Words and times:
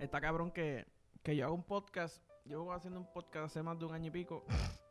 Está 0.00 0.18
cabrón 0.18 0.50
que, 0.50 0.86
que 1.22 1.36
yo 1.36 1.44
hago 1.44 1.54
un 1.54 1.62
podcast. 1.62 2.22
Llevo 2.46 2.72
haciendo 2.72 2.98
un 2.98 3.12
podcast 3.12 3.44
hace 3.44 3.62
más 3.62 3.78
de 3.78 3.84
un 3.84 3.92
año 3.92 4.06
y 4.06 4.10
pico. 4.10 4.44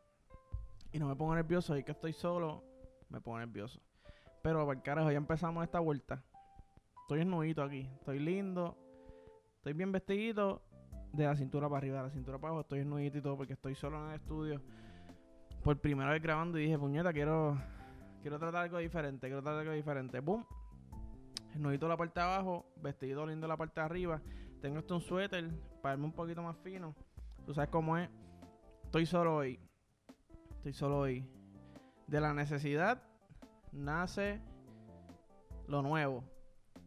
Y 0.91 0.97
no 0.97 1.07
me 1.07 1.15
pongo 1.15 1.35
nervioso. 1.35 1.77
Y 1.77 1.83
que 1.83 1.91
estoy 1.91 2.13
solo, 2.13 2.63
me 3.09 3.21
pongo 3.21 3.37
nervioso. 3.37 3.79
Pero, 4.41 4.65
para 4.65 4.77
el 4.77 4.83
carajo, 4.83 5.11
ya 5.11 5.17
empezamos 5.17 5.63
esta 5.63 5.79
vuelta. 5.79 6.23
Estoy 7.01 7.19
esnudito 7.19 7.61
aquí. 7.61 7.87
Estoy 7.99 8.17
lindo. 8.17 8.75
Estoy 9.57 9.73
bien 9.73 9.91
vestidito. 9.91 10.63
De 11.13 11.25
la 11.25 11.35
cintura 11.35 11.67
para 11.67 11.77
arriba, 11.77 11.97
de 11.97 12.03
la 12.03 12.09
cintura 12.09 12.39
para 12.39 12.49
abajo. 12.49 12.61
Estoy 12.61 12.79
esnudito 12.79 13.19
y 13.19 13.21
todo 13.21 13.37
porque 13.37 13.53
estoy 13.53 13.75
solo 13.75 14.03
en 14.03 14.09
el 14.09 14.15
estudio. 14.15 14.61
Por 15.63 15.79
primera 15.79 16.09
vez 16.09 16.23
grabando 16.23 16.57
y 16.57 16.63
dije, 16.63 16.79
puñeta, 16.79 17.13
quiero, 17.13 17.55
quiero 18.21 18.39
tratar 18.39 18.63
algo 18.63 18.79
diferente. 18.79 19.27
Quiero 19.27 19.43
tratar 19.43 19.61
algo 19.61 19.73
diferente. 19.73 20.19
¡Bum! 20.21 20.43
Esnudito 21.53 21.87
la 21.87 21.97
parte 21.97 22.19
de 22.19 22.25
abajo. 22.25 22.65
Vestidito 22.77 23.27
lindo 23.27 23.47
la 23.47 23.57
parte 23.57 23.79
de 23.79 23.85
arriba. 23.85 24.21
Tengo 24.61 24.79
esto 24.79 24.95
un 24.95 25.01
suéter 25.01 25.49
para 25.81 25.95
verme 25.95 26.05
un 26.05 26.13
poquito 26.13 26.41
más 26.41 26.57
fino. 26.57 26.95
Tú 27.45 27.53
sabes 27.53 27.69
cómo 27.69 27.97
es. 27.97 28.09
Estoy 28.83 29.05
solo 29.05 29.37
hoy. 29.37 29.59
Estoy 30.57 30.73
solo 30.73 30.99
hoy. 30.99 31.25
De 32.07 32.19
la 32.19 32.33
necesidad 32.33 33.01
nace 33.71 34.41
lo 35.67 35.81
nuevo. 35.81 36.23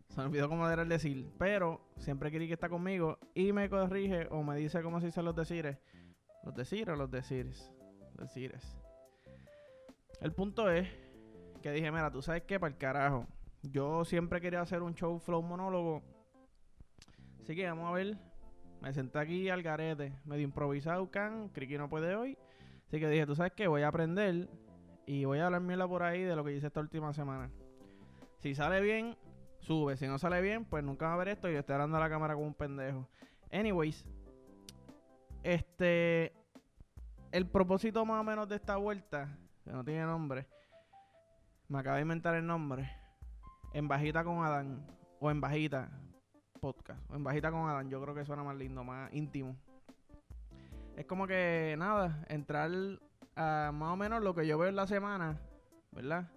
Se 0.08 0.20
me 0.20 0.26
olvidó 0.26 0.48
cómo 0.48 0.68
era 0.68 0.82
el 0.82 0.88
decir. 0.88 1.30
Pero 1.38 1.80
siempre 1.96 2.30
que 2.30 2.52
está 2.52 2.68
conmigo 2.68 3.18
y 3.34 3.52
me 3.52 3.70
corrige 3.70 4.28
o 4.30 4.42
me 4.42 4.56
dice 4.56 4.82
cómo 4.82 5.00
se 5.00 5.06
dicen 5.06 5.24
los 5.24 5.34
decires. 5.34 5.78
Los 6.44 6.54
decires 6.54 6.88
o 6.88 6.96
los 6.96 7.10
decires. 7.10 7.72
Decires. 8.18 8.76
El 10.20 10.32
punto 10.32 10.70
es 10.70 10.88
que 11.62 11.72
dije, 11.72 11.90
mira, 11.90 12.10
tú 12.10 12.20
sabes 12.20 12.42
qué, 12.42 12.60
para 12.60 12.72
el 12.72 12.78
carajo. 12.78 13.26
Yo 13.62 14.04
siempre 14.04 14.40
quería 14.40 14.60
hacer 14.60 14.82
un 14.82 14.94
show 14.94 15.18
flow 15.18 15.42
monólogo. 15.42 16.02
Así 17.42 17.56
que 17.56 17.66
vamos 17.66 17.88
a 17.88 17.92
ver. 17.92 18.16
Me 18.80 18.92
senté 18.92 19.18
aquí 19.18 19.48
al 19.48 19.62
garete, 19.62 20.12
medio 20.24 20.42
improvisado, 20.42 21.10
can. 21.10 21.48
Criqui 21.50 21.76
no 21.76 21.88
puede 21.88 22.14
hoy. 22.14 22.38
Así 22.86 22.98
que 22.98 23.08
dije, 23.08 23.26
tú 23.26 23.34
sabes 23.34 23.52
qué, 23.52 23.68
voy 23.68 23.82
a 23.82 23.88
aprender 23.88 24.48
y 25.06 25.24
voy 25.24 25.38
a 25.38 25.46
hablar 25.46 25.60
mierda 25.60 25.86
por 25.86 26.02
ahí 26.02 26.22
de 26.22 26.34
lo 26.34 26.44
que 26.44 26.52
hice 26.52 26.66
esta 26.66 26.80
última 26.80 27.12
semana. 27.12 27.50
Si 28.38 28.54
sale 28.54 28.80
bien, 28.80 29.16
sube. 29.60 29.96
Si 29.96 30.06
no 30.06 30.18
sale 30.18 30.40
bien, 30.40 30.64
pues 30.64 30.82
nunca 30.84 31.08
va 31.08 31.14
a 31.14 31.16
ver 31.16 31.28
esto 31.28 31.50
y 31.50 31.54
estoy 31.54 31.74
hablando 31.74 31.96
a 31.96 32.00
la 32.00 32.08
cámara 32.08 32.34
como 32.34 32.46
un 32.46 32.54
pendejo. 32.54 33.08
Anyways, 33.52 34.04
este. 35.42 36.32
El 37.30 37.46
propósito 37.46 38.04
más 38.04 38.20
o 38.20 38.24
menos 38.24 38.48
de 38.48 38.56
esta 38.56 38.76
vuelta, 38.76 39.38
que 39.64 39.72
no 39.72 39.82
tiene 39.82 40.04
nombre, 40.04 40.46
me 41.68 41.78
acaba 41.78 41.96
de 41.96 42.02
inventar 42.02 42.34
el 42.34 42.46
nombre. 42.46 42.90
En 43.72 43.88
bajita 43.88 44.22
con 44.22 44.44
Adán, 44.44 44.86
o 45.18 45.30
en 45.30 45.40
bajita 45.40 45.90
podcast, 46.62 47.00
o 47.10 47.16
en 47.16 47.24
bajita 47.24 47.50
con 47.50 47.68
Adán, 47.68 47.90
yo 47.90 48.00
creo 48.00 48.14
que 48.14 48.24
suena 48.24 48.44
más 48.44 48.54
lindo, 48.54 48.84
más 48.84 49.12
íntimo. 49.12 49.56
Es 50.96 51.06
como 51.06 51.26
que, 51.26 51.74
nada, 51.76 52.24
entrar 52.28 52.70
a 53.34 53.72
más 53.74 53.92
o 53.92 53.96
menos 53.96 54.22
lo 54.22 54.32
que 54.32 54.46
yo 54.46 54.56
veo 54.58 54.68
en 54.68 54.76
la 54.76 54.86
semana, 54.86 55.40
¿verdad? 55.90 56.30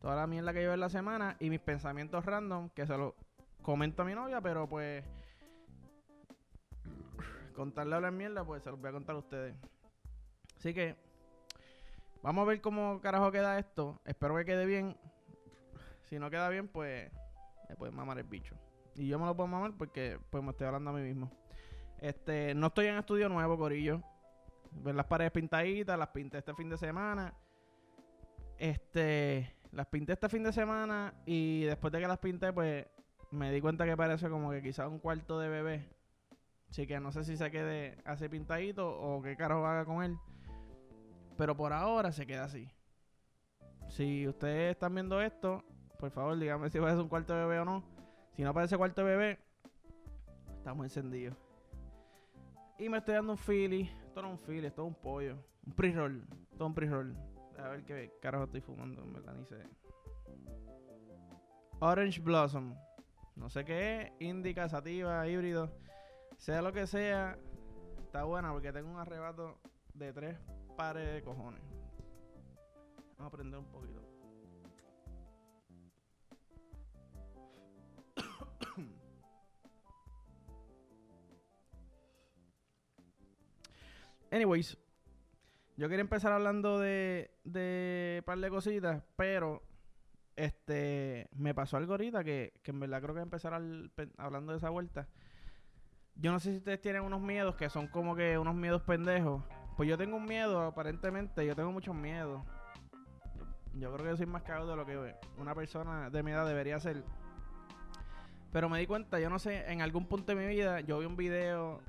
Toda 0.00 0.16
la 0.16 0.26
mierda 0.26 0.52
que 0.52 0.62
yo 0.62 0.70
veo 0.70 0.74
en 0.74 0.80
la 0.80 0.88
semana 0.88 1.36
y 1.38 1.50
mis 1.50 1.60
pensamientos 1.60 2.24
random, 2.24 2.70
que 2.70 2.84
se 2.84 2.98
lo 2.98 3.14
comento 3.62 4.02
a 4.02 4.04
mi 4.06 4.14
novia, 4.14 4.40
pero 4.40 4.68
pues 4.68 5.04
contarle 7.54 7.94
a 7.94 8.00
la 8.00 8.10
mierda, 8.10 8.44
pues 8.44 8.64
se 8.64 8.70
los 8.70 8.80
voy 8.80 8.88
a 8.88 8.92
contar 8.92 9.14
a 9.14 9.20
ustedes. 9.20 9.54
Así 10.56 10.74
que 10.74 10.96
vamos 12.24 12.42
a 12.42 12.48
ver 12.48 12.60
cómo 12.60 13.00
carajo 13.00 13.30
queda 13.30 13.56
esto. 13.56 14.00
Espero 14.04 14.34
que 14.36 14.44
quede 14.46 14.66
bien. 14.66 14.96
Si 16.08 16.18
no 16.18 16.28
queda 16.28 16.48
bien, 16.48 16.66
pues 16.66 17.08
me 17.68 17.76
pueden 17.76 17.94
mamar 17.94 18.18
el 18.18 18.24
bicho. 18.24 18.56
Y 19.00 19.08
yo 19.08 19.18
me 19.18 19.24
lo 19.24 19.34
puedo 19.34 19.46
mamar 19.46 19.72
porque 19.78 20.18
pues 20.28 20.44
me 20.44 20.50
estoy 20.50 20.66
hablando 20.66 20.90
a 20.90 20.92
mí 20.92 21.00
mismo. 21.00 21.30
Este, 22.00 22.54
no 22.54 22.66
estoy 22.66 22.88
en 22.88 22.98
estudio 22.98 23.30
nuevo, 23.30 23.56
Corillo. 23.56 24.02
Ver 24.72 24.94
las 24.94 25.06
paredes 25.06 25.32
pintaditas, 25.32 25.98
las 25.98 26.08
pinté 26.08 26.36
este 26.36 26.52
fin 26.52 26.68
de 26.68 26.76
semana. 26.76 27.32
Este, 28.58 29.56
las 29.72 29.86
pinté 29.86 30.12
este 30.12 30.28
fin 30.28 30.42
de 30.42 30.52
semana 30.52 31.14
y 31.24 31.62
después 31.62 31.94
de 31.94 32.00
que 32.00 32.08
las 32.08 32.18
pinté, 32.18 32.52
pues 32.52 32.86
me 33.30 33.50
di 33.50 33.62
cuenta 33.62 33.86
que 33.86 33.96
parece 33.96 34.28
como 34.28 34.50
que 34.50 34.60
quizás 34.60 34.86
un 34.88 34.98
cuarto 34.98 35.40
de 35.40 35.48
bebé. 35.48 35.88
Así 36.68 36.86
que 36.86 37.00
no 37.00 37.10
sé 37.10 37.24
si 37.24 37.38
se 37.38 37.50
quede 37.50 38.02
así 38.04 38.28
pintadito 38.28 38.86
o 38.86 39.22
qué 39.22 39.34
carajo 39.34 39.64
haga 39.64 39.86
con 39.86 40.04
él. 40.04 40.18
Pero 41.38 41.56
por 41.56 41.72
ahora 41.72 42.12
se 42.12 42.26
queda 42.26 42.44
así. 42.44 42.70
Si 43.88 44.28
ustedes 44.28 44.72
están 44.72 44.94
viendo 44.94 45.22
esto, 45.22 45.64
por 45.98 46.10
favor 46.10 46.38
díganme 46.38 46.68
si 46.68 46.78
parece 46.78 47.00
un 47.00 47.08
cuarto 47.08 47.32
de 47.34 47.46
bebé 47.46 47.60
o 47.60 47.64
no. 47.64 47.89
Si 48.40 48.44
no 48.44 48.54
parece 48.54 48.78
cuarto 48.78 49.04
bebé, 49.04 49.38
estamos 50.56 50.86
encendidos. 50.86 51.36
Y 52.78 52.88
me 52.88 52.96
estoy 52.96 53.16
dando 53.16 53.32
un 53.32 53.38
feeling. 53.38 53.84
Esto 53.84 54.22
no 54.22 54.28
es 54.28 54.40
un 54.40 54.46
feeling, 54.46 54.66
esto 54.66 54.80
es 54.80 54.88
un 54.88 54.94
pollo. 54.94 55.36
Un 55.66 55.74
pre-roll. 55.74 56.26
Todo 56.56 56.68
un 56.68 56.72
pre-roll. 56.72 57.14
A 57.58 57.68
ver 57.68 57.84
qué 57.84 58.16
carajo 58.22 58.44
estoy 58.44 58.62
fumando, 58.62 59.02
en 59.02 59.12
verdad, 59.12 59.34
ni 59.34 59.44
sé. 59.44 59.56
Orange 61.80 62.18
Blossom. 62.22 62.74
No 63.36 63.50
sé 63.50 63.66
qué 63.66 64.00
es. 64.00 64.12
Indica, 64.20 64.70
sativa, 64.70 65.28
híbrido. 65.28 65.70
Sea 66.38 66.62
lo 66.62 66.72
que 66.72 66.86
sea. 66.86 67.36
Está 67.98 68.24
buena 68.24 68.52
porque 68.52 68.72
tengo 68.72 68.90
un 68.90 69.00
arrebato 69.00 69.58
de 69.92 70.14
tres 70.14 70.38
pares 70.78 71.12
de 71.12 71.22
cojones. 71.22 71.60
Vamos 73.18 73.20
a 73.20 73.26
aprender 73.26 73.58
un 73.58 73.66
poquito. 73.66 74.09
Anyways, 84.30 84.78
yo 85.76 85.88
quería 85.88 86.02
empezar 86.02 86.32
hablando 86.32 86.78
de, 86.78 87.30
de 87.44 88.22
par 88.26 88.38
de 88.38 88.50
cositas, 88.50 89.02
pero 89.16 89.62
este 90.36 91.28
me 91.32 91.54
pasó 91.54 91.76
algo 91.76 91.92
ahorita 91.94 92.22
que, 92.24 92.52
que 92.62 92.70
en 92.70 92.80
verdad 92.80 93.02
creo 93.02 93.14
que 93.14 93.20
empezar 93.20 93.54
al- 93.54 93.90
hablando 94.16 94.52
de 94.52 94.58
esa 94.58 94.70
vuelta. 94.70 95.08
Yo 96.16 96.32
no 96.32 96.38
sé 96.40 96.50
si 96.52 96.58
ustedes 96.58 96.80
tienen 96.80 97.02
unos 97.02 97.20
miedos 97.20 97.56
que 97.56 97.70
son 97.70 97.88
como 97.88 98.14
que 98.14 98.36
unos 98.38 98.54
miedos 98.54 98.82
pendejos. 98.82 99.42
Pues 99.76 99.88
yo 99.88 99.96
tengo 99.96 100.16
un 100.16 100.26
miedo, 100.26 100.60
aparentemente, 100.60 101.46
yo 101.46 101.56
tengo 101.56 101.72
muchos 101.72 101.94
miedos. 101.94 102.42
Yo 103.74 103.92
creo 103.94 104.10
que 104.10 104.16
soy 104.18 104.26
más 104.26 104.42
cagado 104.42 104.70
de 104.70 104.76
lo 104.76 104.84
que 104.84 105.14
una 105.38 105.54
persona 105.54 106.10
de 106.10 106.22
mi 106.22 106.32
edad 106.32 106.46
debería 106.46 106.78
ser. 106.78 107.02
Pero 108.52 108.68
me 108.68 108.78
di 108.80 108.86
cuenta, 108.86 109.18
yo 109.20 109.30
no 109.30 109.38
sé, 109.38 109.70
en 109.70 109.80
algún 109.80 110.06
punto 110.06 110.34
de 110.34 110.40
mi 110.40 110.46
vida 110.46 110.80
yo 110.80 110.98
vi 110.98 111.06
un 111.06 111.16
video 111.16 111.80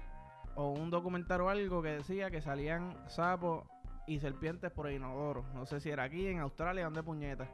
o 0.55 0.69
un 0.69 0.89
documental 0.89 1.41
o 1.41 1.49
algo 1.49 1.81
que 1.81 1.89
decía 1.89 2.29
que 2.29 2.41
salían 2.41 2.95
sapos 3.07 3.65
y 4.07 4.19
serpientes 4.19 4.71
por 4.71 4.87
el 4.87 4.95
inodoro. 4.95 5.45
No 5.53 5.65
sé 5.65 5.79
si 5.79 5.89
era 5.89 6.03
aquí, 6.03 6.27
en 6.27 6.39
Australia, 6.39 6.85
donde 6.85 7.03
puñetas. 7.03 7.47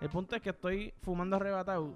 El 0.00 0.10
punto 0.10 0.36
es 0.36 0.42
que 0.42 0.50
estoy 0.50 0.92
fumando 1.02 1.36
arrebatado. 1.36 1.94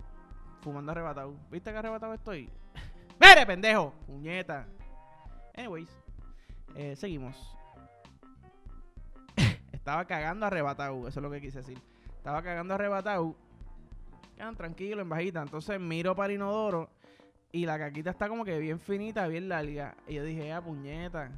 Fumando 0.62 0.92
arrebatado. 0.92 1.34
¿Viste 1.50 1.70
que 1.70 1.76
arrebatado 1.76 2.14
estoy? 2.14 2.50
¡Mere, 3.20 3.44
pendejo! 3.47 3.92
Puñeta. 4.06 4.66
Anyways, 5.56 5.88
eh, 6.75 6.97
seguimos. 6.97 7.36
Estaba 9.72 10.04
cagando 10.04 10.47
arrebatado, 10.47 11.09
eso 11.09 11.20
es 11.20 11.22
lo 11.22 11.30
que 11.30 11.41
quise 11.41 11.59
decir. 11.59 11.78
Estaba 12.16 12.42
cagando 12.42 12.75
arrebatado. 12.75 13.34
Quedan 14.36 14.54
tranquilo 14.54 15.03
en 15.03 15.09
bajita. 15.09 15.42
Entonces 15.42 15.80
miro 15.80 16.15
para 16.15 16.32
inodoro 16.32 16.88
y 17.50 17.64
la 17.64 17.78
caquita 17.78 18.10
está 18.10 18.28
como 18.28 18.44
que 18.44 18.59
bien 18.59 18.78
finita, 18.78 19.26
bien 19.26 19.48
larga. 19.48 19.94
Y 20.06 20.14
yo 20.14 20.25
dije, 20.25 20.53
ah, 20.53 20.60
puñeta. 20.60 21.31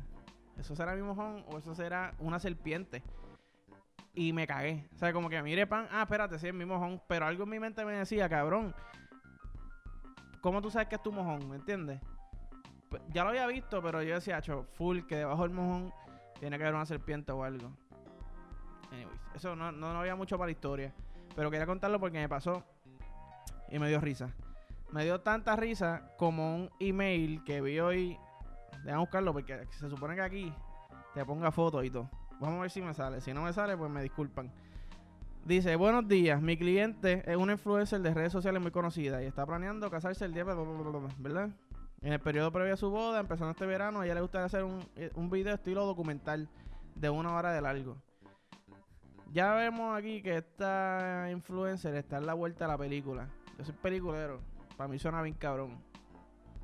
¿Eso 0.59 0.75
será 0.75 0.94
mi 0.94 1.03
mojón 1.03 1.44
o 1.48 1.59
eso 1.59 1.75
será 1.75 2.15
una 2.19 2.38
serpiente? 2.38 3.03
Y 4.15 4.32
me 4.32 4.47
cagué. 4.47 4.88
O 4.94 4.98
sea, 4.98 5.12
como 5.12 5.31
que 5.31 5.41
mire 5.43 5.66
pan, 5.66 5.87
ah, 5.91 6.03
espérate, 6.03 6.38
sí 6.38 6.48
es 6.48 6.54
mi 6.54 6.65
mojón. 6.65 7.00
Pero 7.06 7.26
algo 7.26 7.44
en 7.44 7.48
mi 7.50 7.60
mente 7.60 7.84
me 7.84 7.93
decía, 7.93 8.28
cabrón, 8.28 8.74
¿cómo 10.41 10.60
tú 10.60 10.71
sabes 10.71 10.89
que 10.89 10.97
es 10.97 11.03
tu 11.03 11.12
mojón? 11.12 11.48
¿Me 11.48 11.57
entiendes? 11.57 12.01
Ya 13.10 13.22
lo 13.22 13.30
había 13.30 13.47
visto, 13.47 13.80
pero 13.80 14.03
yo 14.03 14.16
decía, 14.16 14.42
full, 14.72 15.03
que 15.03 15.16
debajo 15.16 15.45
del 15.45 15.53
mojón 15.53 15.92
tiene 16.41 16.59
que 16.59 16.65
haber 16.65 16.74
una 16.74 16.86
serpiente 16.86 17.30
o 17.30 17.45
algo. 17.45 17.71
Anyways, 18.91 19.21
eso 19.36 19.54
no, 19.54 19.71
no, 19.71 19.92
no 19.92 20.01
había 20.01 20.16
mucho 20.16 20.36
para 20.36 20.48
la 20.48 20.53
historia. 20.53 20.92
Pero 21.36 21.53
quería 21.53 21.66
contarlo 21.66 22.01
porque 22.01 22.18
me 22.18 22.28
pasó 22.28 22.65
y 23.71 23.78
me 23.78 23.89
dio 23.89 24.01
risa. 24.01 24.34
Me 24.92 25.04
dio 25.04 25.21
tanta 25.21 25.54
risa 25.54 26.10
como 26.16 26.57
un 26.57 26.71
email 26.81 27.45
que 27.45 27.60
vi 27.60 27.78
hoy. 27.78 28.19
Déjame 28.84 28.98
buscarlo 28.98 29.33
porque 29.33 29.66
se 29.71 29.89
supone 29.89 30.16
que 30.16 30.22
aquí 30.22 30.54
te 31.15 31.25
ponga 31.25 31.53
fotos 31.53 31.84
y 31.84 31.91
todo. 31.91 32.10
Vamos 32.41 32.59
a 32.59 32.63
ver 32.63 32.71
si 32.71 32.83
me 32.83 32.92
sale. 32.95 33.21
Si 33.21 33.33
no 33.33 33.42
me 33.42 33.53
sale, 33.53 33.77
pues 33.77 33.91
me 33.91 34.03
disculpan. 34.03 34.51
Dice, 35.45 35.77
buenos 35.77 36.07
días, 36.07 36.41
mi 36.42 36.57
cliente 36.57 37.22
es 37.27 37.37
una 37.37 37.53
influencer 37.53 38.01
de 38.03 38.13
redes 38.13 38.33
sociales 38.33 38.60
muy 38.60 38.71
conocida 38.71 39.22
y 39.22 39.27
está 39.27 39.47
planeando 39.47 39.91
casarse 39.91 40.25
el 40.27 40.34
día, 40.34 40.45
bla, 40.45 40.54
¿verdad? 41.19 41.51
En 42.03 42.13
el 42.13 42.21
periodo 42.21 42.53
previo 42.53 42.75
a 42.75 42.77
su 42.77 42.91
boda, 42.91 43.21
empezando 43.21 43.53
este 43.53 43.65
verano, 43.65 44.01
a 44.01 44.04
ella 44.04 44.15
le 44.15 44.21
gustaría 44.21 44.47
hacer 44.47 44.65
un, 44.65 44.86
eh, 44.97 45.10
un 45.15 45.31
video 45.31 45.54
estilo 45.54 45.86
documental 45.86 46.48
de 46.95 47.10
una 47.10 47.34
hora 47.34 47.53
de 47.53 47.60
largo. 47.63 47.97
Ya 49.33 49.54
vemos 49.54 49.97
aquí 49.97 50.22
que 50.22 50.36
esta 50.36 51.28
influencer 51.31 51.95
está 51.95 52.19
en 52.19 52.27
la 52.27 52.34
vuelta 52.34 52.66
de 52.66 52.72
la 52.72 52.78
película. 52.78 53.28
Yo 53.59 53.65
soy 53.65 53.75
peliculero. 53.75 54.41
Para 54.80 54.88
mí 54.88 54.98
suena 54.98 55.21
bien 55.21 55.34
cabrón. 55.34 55.78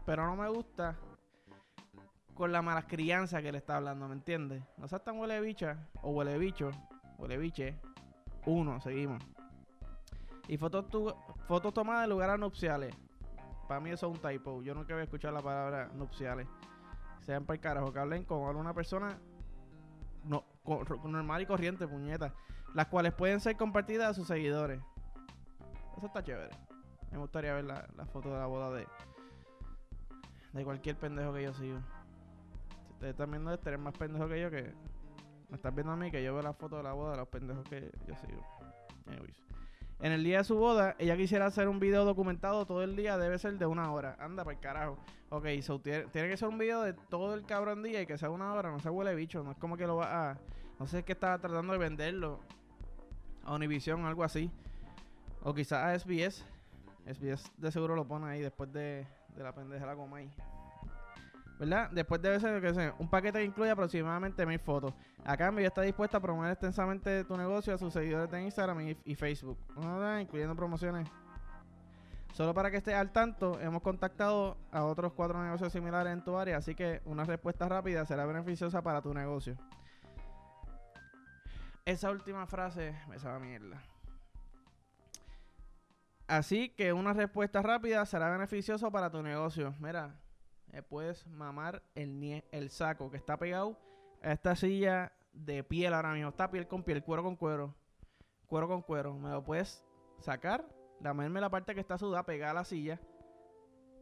Pero 0.07 0.25
no 0.25 0.37
me 0.37 0.49
gusta 0.49 0.97
con 2.33 2.51
la 2.51 2.63
mala 2.63 2.87
crianza 2.87 3.43
que 3.43 3.53
le 3.53 3.59
está 3.59 3.77
hablando, 3.77 4.09
¿me 4.09 4.15
entiendes? 4.15 4.65
No 4.79 4.89
seas 4.89 5.05
tan 5.05 5.19
huele 5.19 5.39
bicha 5.39 5.87
o 6.01 6.13
huele 6.13 6.39
bicho, 6.39 6.71
huele. 7.19 7.79
Uno, 8.47 8.81
seguimos. 8.81 9.23
Y 10.49 10.57
fotos, 10.57 10.89
tu, 10.89 11.15
fotos 11.47 11.75
tomadas 11.75 12.05
de 12.05 12.09
lugares 12.09 12.41
nupciales. 12.41 12.97
Para 13.69 13.81
mí 13.81 13.91
eso 13.91 14.07
es 14.07 14.17
un 14.17 14.31
typo. 14.31 14.63
Yo 14.63 14.75
nunca 14.75 14.95
había 14.95 15.05
escuchado 15.05 15.35
la 15.35 15.43
palabra 15.43 15.91
nupciales. 15.93 16.49
Sean 17.21 17.45
para 17.45 17.57
el 17.57 17.61
carajo, 17.61 17.93
que 17.93 17.99
hablen 17.99 18.25
con 18.25 18.49
alguna 18.49 18.73
persona 18.73 19.19
no, 20.25 20.43
normal 21.05 21.43
y 21.43 21.45
corriente, 21.45 21.87
puñeta. 21.87 22.33
Las 22.73 22.87
cuales 22.87 23.13
pueden 23.13 23.41
ser 23.41 23.59
compartidas 23.59 24.09
a 24.09 24.15
sus 24.15 24.27
seguidores. 24.27 24.81
Eso 25.99 26.07
está 26.07 26.25
chévere. 26.25 26.66
Me 27.11 27.19
gustaría 27.19 27.55
ver 27.55 27.65
la, 27.65 27.87
la 27.97 28.07
foto 28.07 28.33
de 28.33 28.39
la 28.39 28.47
boda 28.47 28.73
de, 28.73 28.87
de 30.53 30.65
cualquier 30.65 30.97
pendejo 30.97 31.33
que 31.33 31.43
yo 31.43 31.53
sigo. 31.53 31.79
Si 32.87 32.93
ustedes 32.93 33.13
están 33.13 33.31
viendo 33.31 33.53
esto, 33.53 33.69
eres 33.69 33.81
más 33.81 33.97
pendejo 33.97 34.29
que 34.29 34.41
yo 34.41 34.51
que. 34.51 34.73
Me 35.49 35.57
estás 35.57 35.73
viendo 35.75 35.93
a 35.93 35.97
mí 35.97 36.11
que 36.11 36.25
yo 36.25 36.35
veo 36.35 36.43
la 36.43 36.55
foto 36.55 36.79
de 36.79 36.83
la 36.83 36.93
boda 36.93 37.13
de 37.13 37.19
los 37.19 37.29
pendejos 37.29 37.69
que 37.69 37.93
yo 38.07 38.17
sigo. 38.17 38.43
En 40.01 40.13
el 40.13 40.25
día 40.25 40.39
de 40.39 40.45
su 40.45 40.57
boda, 40.57 40.95
ella 40.99 41.17
quisiera 41.17 41.47
hacer 41.47 41.69
un 41.69 41.79
video 41.79 42.05
documentado 42.05 42.67
todo 42.67 42.83
el 42.83 42.97
día, 42.97 43.17
debe 43.17 43.39
ser 43.39 43.57
de 43.59 43.65
una 43.65 43.91
hora. 43.93 44.17
Anda, 44.19 44.45
para 44.45 44.57
el 44.57 44.61
carajo. 44.61 44.99
Ok, 45.31 45.47
tiene, 45.83 46.11
que 46.11 46.37
ser 46.37 46.49
un 46.49 46.59
video 46.59 46.83
de 46.83 46.93
todo 46.93 47.35
el 47.35 47.45
cabrón 47.47 47.83
día 47.83 48.03
y 48.03 48.07
que 48.07 48.19
sea 48.19 48.29
una 48.29 48.53
hora, 48.53 48.71
no 48.71 48.79
se 48.81 48.91
huele 48.91 49.15
bicho. 49.15 49.43
No 49.43 49.53
es 49.53 49.57
como 49.59 49.77
que 49.77 49.87
lo 49.87 49.97
va 49.97 50.31
a. 50.31 50.39
No 50.79 50.87
sé, 50.87 50.99
es 50.99 51.05
que 51.05 51.13
estaba 51.13 51.39
tratando 51.39 51.73
de 51.73 51.79
venderlo 51.79 52.41
a 53.45 53.55
Univision 53.55 54.05
o 54.05 54.09
algo 54.09 54.25
así. 54.25 54.51
O 55.43 55.55
quizás 55.55 55.85
a 55.85 55.99
SBS. 55.99 56.45
SBS 57.07 57.53
de 57.57 57.71
seguro 57.71 57.95
lo 57.95 58.07
pone 58.07 58.27
ahí 58.27 58.41
después 58.41 58.73
de, 58.73 59.07
de 59.35 59.81
la 59.81 59.95
coma 59.95 60.19
ahí. 60.19 60.31
¿Verdad? 61.59 61.91
Después 61.91 62.21
debe 62.21 62.39
ser 62.39 62.61
que 62.61 62.75
sea 62.75 62.95
un 62.99 63.09
paquete 63.09 63.39
que 63.39 63.45
incluye 63.45 63.71
aproximadamente 63.71 64.45
mil 64.45 64.59
fotos. 64.59 64.93
A 65.25 65.37
cambio, 65.37 65.63
ya 65.63 65.69
está 65.69 65.81
dispuesta 65.83 66.19
a 66.19 66.21
promover 66.21 66.53
extensamente 66.53 67.25
tu 67.25 67.37
negocio 67.37 67.75
a 67.75 67.79
sus 67.79 67.93
seguidores 67.93 68.31
de 68.31 68.43
Instagram 68.43 68.95
y, 69.05 69.15
Facebook, 69.15 69.59
incluyendo 70.21 70.55
promociones. 70.55 71.09
Solo 72.35 72.53
para 72.53 72.71
que 72.71 72.77
estés 72.77 72.95
al 72.95 73.11
tanto, 73.11 73.59
hemos 73.61 73.81
contactado 73.81 74.59
a 74.71 74.85
otros 74.85 75.15
cuatro 75.15 75.43
negocios 75.43 75.73
similares 75.73 76.13
en 76.13 76.23
tu 76.23 76.37
área, 76.37 76.59
así 76.59 76.75
que 76.75 77.01
una 77.07 77.25
respuesta 77.25 77.67
rápida 77.67 78.05
será 78.05 78.27
beneficiosa 78.27 78.83
para 78.83 79.01
tu 79.01 79.15
negocio. 79.15 79.57
Esa 81.87 82.11
última 82.11 82.47
frase 82.47 82.95
me 83.09 83.19
sabe 83.19 83.41
mierda. 83.41 83.81
Así 86.27 86.71
que 86.71 86.93
una 86.93 87.13
respuesta 87.13 87.63
rápida 87.63 88.05
será 88.05 88.31
beneficioso 88.31 88.91
para 88.91 89.11
tu 89.11 89.23
negocio. 89.23 89.75
Mira, 89.79 90.19
eh, 90.73 90.83
puedes 90.83 91.27
mamar 91.27 91.83
el, 91.95 92.43
el 92.51 92.71
saco 92.71 93.11
que 93.11 93.17
está 93.17 93.37
pegado 93.37 93.79
a 94.23 94.33
esta 94.33 94.57
silla 94.57 95.13
de 95.33 95.63
piel 95.63 95.95
ahora 95.95 96.13
mismo. 96.13 96.31
Está 96.31 96.51
piel 96.51 96.67
con 96.67 96.83
piel, 96.83 97.05
cuero 97.05 97.23
con 97.23 97.37
cuero. 97.37 97.75
Cuero 98.47 98.67
con 98.67 98.83
cuero. 98.83 99.15
Me 99.15 99.31
lo 99.31 99.45
puedes 99.45 99.85
sacar, 100.19 100.69
lamerme 101.01 101.41
la 101.41 101.51
parte 101.51 101.75
que 101.75 101.81
está 101.81 101.97
sudada, 101.97 102.27
pegar 102.27 102.51
a 102.51 102.55
la 102.55 102.65
silla 102.65 103.01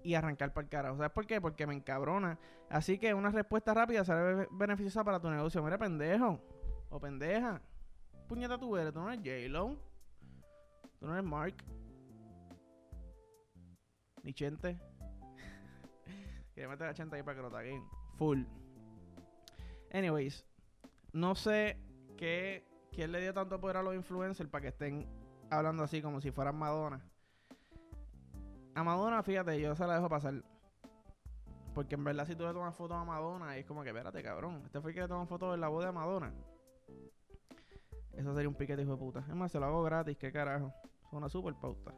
y 0.03 0.15
arrancar 0.15 0.53
para 0.53 0.65
el 0.65 0.71
carajo. 0.71 0.97
¿Sabes 0.97 1.13
por 1.13 1.27
qué? 1.27 1.41
Porque 1.41 1.67
me 1.67 1.75
encabrona. 1.75 2.39
Así 2.71 2.99
que 2.99 3.13
una 3.13 3.31
respuesta 3.31 3.75
rápida 3.75 4.05
será 4.05 4.47
beneficiosa 4.51 5.05
para 5.05 5.21
tu 5.21 5.29
negocio. 5.31 5.63
Mira, 5.63 5.79
pendejo. 5.79 6.41
O 6.89 6.99
pendeja. 6.99 7.61
Puñeta 8.29 8.57
tú 8.59 8.77
eres. 8.77 8.93
Tú 8.93 9.01
no 9.01 9.11
eres 9.11 9.21
J-Lo. 9.25 9.77
Tú 10.99 11.07
no 11.07 11.13
eres 11.13 11.25
Mark. 11.25 11.55
Ni 14.25 14.33
Chente. 14.33 14.79
Quiere 16.55 16.69
meter 16.69 16.89
a 16.89 16.95
Chente 16.95 17.17
ahí 17.17 17.23
para 17.23 17.37
que 17.37 17.43
lo 17.43 17.51
taguen. 17.51 17.85
Full. 18.17 18.43
Anyways. 19.93 20.45
No 21.13 21.37
sé 21.37 21.79
qué, 22.17 22.67
quién 22.91 23.13
le 23.13 23.21
dio 23.21 23.33
tanto 23.33 23.61
poder 23.61 23.77
a 23.77 23.83
los 23.83 23.95
influencers 23.95 24.51
para 24.51 24.63
que 24.63 24.69
estén 24.69 25.07
hablando 25.51 25.85
así 25.85 26.03
como 26.03 26.21
si 26.21 26.33
fueran 26.33 26.57
Madonna. 26.57 27.01
A 28.75 28.83
Madonna, 28.83 29.23
fíjate, 29.23 29.61
yo 29.61 29.77
se 29.77 29.87
la 29.87 29.95
dejo 29.95 30.09
pasar. 30.09 30.43
Porque 31.75 31.95
en 31.95 32.05
verdad, 32.05 32.27
si 32.27 32.35
tú 32.35 32.45
le 32.45 32.53
tomas 32.53 32.75
fotos 32.75 32.97
a 32.97 33.05
Madonna, 33.05 33.57
es 33.57 33.67
como 33.67 33.83
que, 33.83 33.91
espérate, 33.91 34.23
cabrón. 34.23 34.63
Este 34.65 34.81
fue 34.81 34.91
el 34.91 34.95
que 34.95 35.03
le 35.03 35.09
tomó 35.09 35.27
fotos 35.27 35.55
en 35.55 35.61
la 35.61 35.69
voz 35.69 35.85
de 35.85 35.93
Madonna. 35.93 36.33
Eso 38.13 38.35
sería 38.35 38.49
un 38.49 38.55
piquete, 38.55 38.83
hijo 38.83 38.93
de 38.93 38.99
puta. 38.99 39.21
Es 39.21 39.35
más, 39.35 39.53
se 39.53 39.59
lo 39.59 39.67
hago 39.67 39.83
gratis, 39.83 40.17
qué 40.17 40.33
carajo. 40.33 40.73
Es 41.07 41.13
una 41.13 41.29
super 41.29 41.55
pauta. 41.55 41.93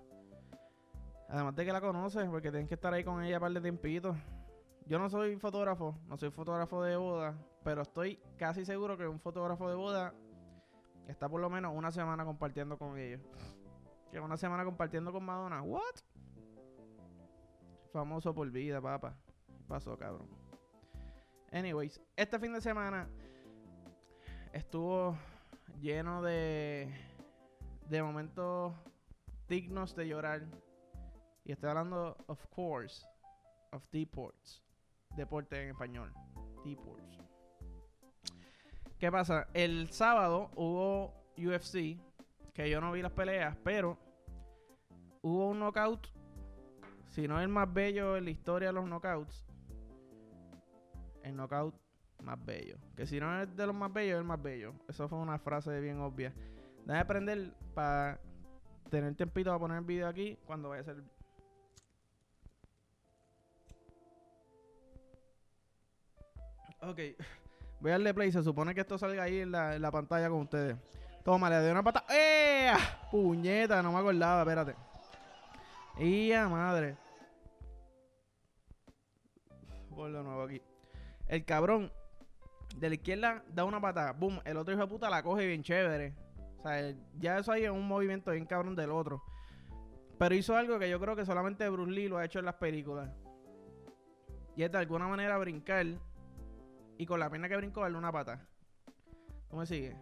Además 1.28 1.56
de 1.56 1.64
que 1.64 1.72
la 1.72 1.80
conoces, 1.80 2.28
porque 2.28 2.50
tienes 2.50 2.68
que 2.68 2.74
estar 2.74 2.92
ahí 2.94 3.02
con 3.04 3.22
ella 3.22 3.36
un 3.36 3.40
par 3.40 3.52
de 3.52 3.60
tiempitos. 3.60 4.16
Yo 4.86 4.98
no 4.98 5.10
soy 5.10 5.36
fotógrafo, 5.36 5.98
no 6.06 6.16
soy 6.16 6.30
fotógrafo 6.30 6.82
de 6.82 6.96
boda, 6.96 7.34
pero 7.64 7.82
estoy 7.82 8.20
casi 8.36 8.64
seguro 8.64 8.96
que 8.96 9.08
un 9.08 9.18
fotógrafo 9.18 9.68
de 9.68 9.74
boda 9.74 10.14
está 11.08 11.28
por 11.28 11.40
lo 11.40 11.50
menos 11.50 11.72
una 11.74 11.90
semana 11.90 12.24
compartiendo 12.24 12.78
con 12.78 12.96
ellos. 12.96 13.20
Que 14.12 14.20
una 14.20 14.36
semana 14.36 14.64
compartiendo 14.64 15.12
con 15.12 15.24
Madonna. 15.24 15.62
¿What? 15.62 15.96
Famoso 17.92 18.32
por 18.32 18.48
vida, 18.50 18.80
papá. 18.80 19.16
pasó, 19.66 19.98
cabrón? 19.98 20.28
Anyways, 21.50 22.00
este 22.14 22.38
fin 22.38 22.52
de 22.52 22.60
semana 22.60 23.08
estuvo 24.52 25.16
lleno 25.80 26.22
de, 26.22 26.94
de 27.88 28.02
momentos 28.02 28.74
dignos 29.48 29.96
de 29.96 30.08
llorar. 30.08 30.46
Y 31.46 31.52
estoy 31.52 31.70
hablando, 31.70 32.16
of 32.26 32.44
course, 32.48 33.06
of 33.70 33.82
deports. 33.92 34.64
Deporte 35.16 35.62
en 35.62 35.70
español. 35.70 36.12
Deports. 36.64 37.20
¿Qué 38.98 39.12
pasa? 39.12 39.46
El 39.54 39.92
sábado 39.92 40.50
hubo 40.56 41.14
UFC, 41.38 42.00
que 42.52 42.68
yo 42.68 42.80
no 42.80 42.90
vi 42.90 43.00
las 43.00 43.12
peleas, 43.12 43.56
pero 43.62 43.96
hubo 45.22 45.50
un 45.50 45.60
knockout, 45.60 46.08
si 47.10 47.28
no 47.28 47.40
el 47.40 47.48
más 47.48 47.72
bello 47.72 48.16
en 48.16 48.24
la 48.24 48.30
historia 48.30 48.68
de 48.68 48.74
los 48.74 48.84
knockouts, 48.84 49.46
el 51.22 51.36
knockout 51.36 51.76
más 52.24 52.44
bello. 52.44 52.76
Que 52.96 53.06
si 53.06 53.20
no 53.20 53.40
es 53.40 53.54
de 53.54 53.66
los 53.66 53.74
más 53.74 53.92
bellos, 53.92 54.14
es 54.14 54.18
el 54.18 54.26
más 54.26 54.42
bello. 54.42 54.72
Eso 54.88 55.08
fue 55.08 55.18
una 55.18 55.38
frase 55.38 55.78
bien 55.80 56.00
obvia. 56.00 56.32
Déjame 56.80 56.98
aprender 56.98 57.54
para 57.72 58.18
tener 58.90 59.14
tiempito 59.14 59.50
para 59.50 59.60
poner 59.60 59.78
el 59.78 59.84
video 59.84 60.08
aquí 60.08 60.36
cuando 60.44 60.70
vaya 60.70 60.82
a 60.82 60.84
ser. 60.84 61.15
Ok. 66.86 67.00
Voy 67.80 67.90
a 67.90 67.94
darle 67.94 68.14
play. 68.14 68.32
Se 68.32 68.42
supone 68.42 68.74
que 68.74 68.80
esto 68.80 68.96
salga 68.98 69.24
ahí 69.24 69.40
en 69.40 69.52
la, 69.52 69.90
pantalla 69.90 70.28
con 70.28 70.40
ustedes. 70.40 70.76
Toma, 71.24 71.50
le 71.50 71.56
doy 71.56 71.70
una 71.70 71.82
pata. 71.82 72.04
¡Eh! 72.08 72.72
Puñeta, 73.10 73.82
no 73.82 73.92
me 73.92 73.98
acordaba, 73.98 74.42
espérate. 74.42 74.74
¡Ya 75.98 76.48
madre! 76.48 76.96
Voy 79.90 80.12
de 80.12 80.22
nuevo 80.22 80.42
aquí. 80.42 80.62
El 81.26 81.44
cabrón 81.44 81.90
de 82.76 82.88
la 82.88 82.94
izquierda 82.94 83.42
da 83.48 83.64
una 83.64 83.80
patada. 83.80 84.12
Boom. 84.12 84.40
El 84.44 84.56
otro 84.58 84.74
hijo 84.74 84.82
de 84.82 84.88
puta 84.88 85.10
la 85.10 85.22
coge 85.22 85.46
bien 85.46 85.62
chévere. 85.62 86.14
O 86.58 86.62
sea, 86.62 86.94
ya 87.18 87.38
eso 87.38 87.50
ahí 87.50 87.64
es 87.64 87.70
un 87.70 87.86
movimiento 87.86 88.30
bien 88.30 88.46
cabrón 88.46 88.76
del 88.76 88.90
otro. 88.90 89.22
Pero 90.18 90.34
hizo 90.34 90.56
algo 90.56 90.78
que 90.78 90.88
yo 90.88 91.00
creo 91.00 91.16
que 91.16 91.26
solamente 91.26 91.68
Bruce 91.68 91.90
Lee 91.90 92.08
lo 92.08 92.18
ha 92.18 92.24
hecho 92.24 92.38
en 92.38 92.44
las 92.44 92.54
películas. 92.54 93.10
Y 94.54 94.62
es 94.62 94.72
de 94.72 94.78
alguna 94.78 95.08
manera 95.08 95.36
brincar 95.38 95.86
y 96.98 97.06
con 97.06 97.20
la 97.20 97.30
pena 97.30 97.48
que 97.48 97.56
brincó 97.56 97.82
darle 97.82 97.98
una 97.98 98.12
pata. 98.12 98.40
¿Cómo 99.48 99.60
me 99.60 99.66
sigue? 99.66 99.96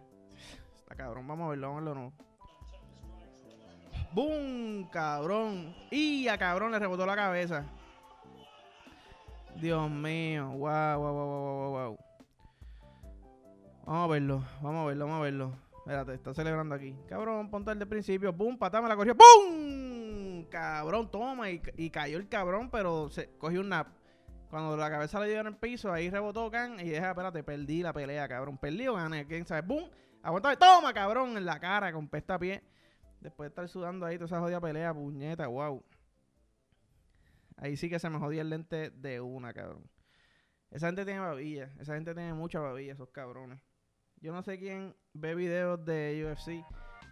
Está 0.77 0.95
cabrón, 0.95 1.27
vamos 1.27 1.47
a 1.47 1.49
verlo, 1.49 1.67
vamos 1.67 1.81
a 1.81 1.85
verlo 1.85 2.01
no. 2.01 2.25
¡Bum! 4.13 4.89
Cabrón. 4.89 5.75
Y 5.91 6.27
a 6.27 6.37
cabrón 6.37 6.71
le 6.71 6.79
rebotó 6.79 7.05
la 7.05 7.15
cabeza. 7.15 7.65
Dios 9.55 9.89
mío. 9.89 10.49
Wow, 10.49 10.99
wow, 10.99 11.13
wow, 11.13 11.27
wow, 11.27 11.71
wow, 11.71 11.97
Vamos 13.85 14.03
a 14.03 14.07
verlo, 14.07 14.43
vamos 14.61 14.83
a 14.83 14.87
verlo, 14.87 15.05
vamos 15.05 15.19
a 15.19 15.23
verlo. 15.23 15.53
Espérate, 15.79 16.13
está 16.13 16.33
celebrando 16.33 16.75
aquí. 16.75 16.95
Cabrón, 17.07 17.49
ponte 17.49 17.71
el 17.71 17.79
de 17.79 17.85
principio. 17.85 18.33
¡Bum! 18.33 18.57
Patame 18.57 18.87
la 18.87 18.95
cogió. 18.95 19.13
¡Bum! 19.15 20.45
Cabrón, 20.49 21.11
toma. 21.11 21.49
Y, 21.51 21.61
y, 21.77 21.89
cayó 21.89 22.17
el 22.17 22.27
cabrón, 22.27 22.69
pero 22.71 23.09
se 23.09 23.29
cogió 23.37 23.61
un 23.61 23.69
nap. 23.69 23.87
Cuando 24.49 24.77
la 24.77 24.89
cabeza 24.89 25.19
le 25.19 25.29
dio 25.29 25.39
en 25.39 25.47
el 25.47 25.57
piso, 25.57 25.91
ahí 25.91 26.09
rebotó 26.09 26.49
Can 26.49 26.79
y 26.79 26.89
deja, 26.89 27.09
espérate, 27.09 27.43
perdí 27.43 27.81
la 27.81 27.93
pelea, 27.93 28.27
cabrón. 28.27 28.57
Perdí 28.57 28.87
o 28.87 28.93
gané, 28.93 29.25
quién 29.25 29.45
sabe. 29.45 29.61
¡Bum! 29.61 29.89
Aguantame, 30.21 30.57
toma, 30.57 30.93
cabrón, 30.93 31.37
en 31.37 31.45
la 31.45 31.59
cara, 31.59 31.91
con 31.91 32.07
pesta 32.07 32.39
pie. 32.39 32.63
Después 33.19 33.47
de 33.47 33.49
estar 33.49 33.67
sudando 33.67 34.05
ahí 34.05 34.15
toda 34.17 34.27
esa 34.27 34.39
jodida 34.39 34.61
pelea, 34.61 34.93
puñeta, 34.93 35.47
wow. 35.47 35.83
Ahí 37.57 37.77
sí 37.77 37.89
que 37.89 37.99
se 37.99 38.09
me 38.09 38.19
jodía 38.19 38.41
el 38.41 38.49
lente 38.49 38.89
de 38.91 39.21
una, 39.21 39.53
cabrón. 39.53 39.89
Esa 40.71 40.87
gente 40.87 41.05
tiene 41.05 41.19
babilla, 41.19 41.71
esa 41.79 41.95
gente 41.95 42.13
tiene 42.13 42.33
mucha 42.33 42.59
babilla, 42.59 42.93
esos 42.93 43.09
cabrones. 43.09 43.61
Yo 44.19 44.33
no 44.33 44.43
sé 44.43 44.57
quién 44.57 44.95
ve 45.13 45.35
videos 45.35 45.83
de 45.85 46.25
UFC 46.25 46.65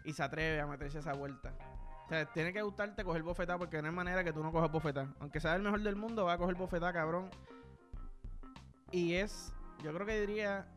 y 0.04 0.14
se 0.14 0.24
atreve 0.24 0.60
a 0.60 0.68
meterse 0.68 1.00
esa 1.00 1.14
vuelta. 1.14 1.54
O 2.06 2.10
sea, 2.10 2.26
tiene 2.26 2.52
que 2.52 2.62
gustarte 2.62 3.04
coger 3.04 3.24
bofetá 3.24 3.58
porque 3.58 3.82
no 3.82 3.88
hay 3.88 3.96
manera 3.96 4.24
que 4.24 4.34
tú 4.34 4.44
no 4.44 4.52
cojas 4.52 4.72
bofetá. 4.72 5.08
Aunque 5.20 5.40
sea 5.40 5.56
el 5.56 5.64
mejor 5.64 5.82
del 5.82 5.96
mundo, 5.96 6.26
va 6.26 6.34
a 6.34 6.38
coger 6.38 6.56
bofetá, 6.56 6.92
cabrón. 6.92 7.30
Y 8.92 9.14
es, 9.14 9.54
yo 9.84 9.94
creo 9.94 10.06
que 10.06 10.20
diría 10.20 10.68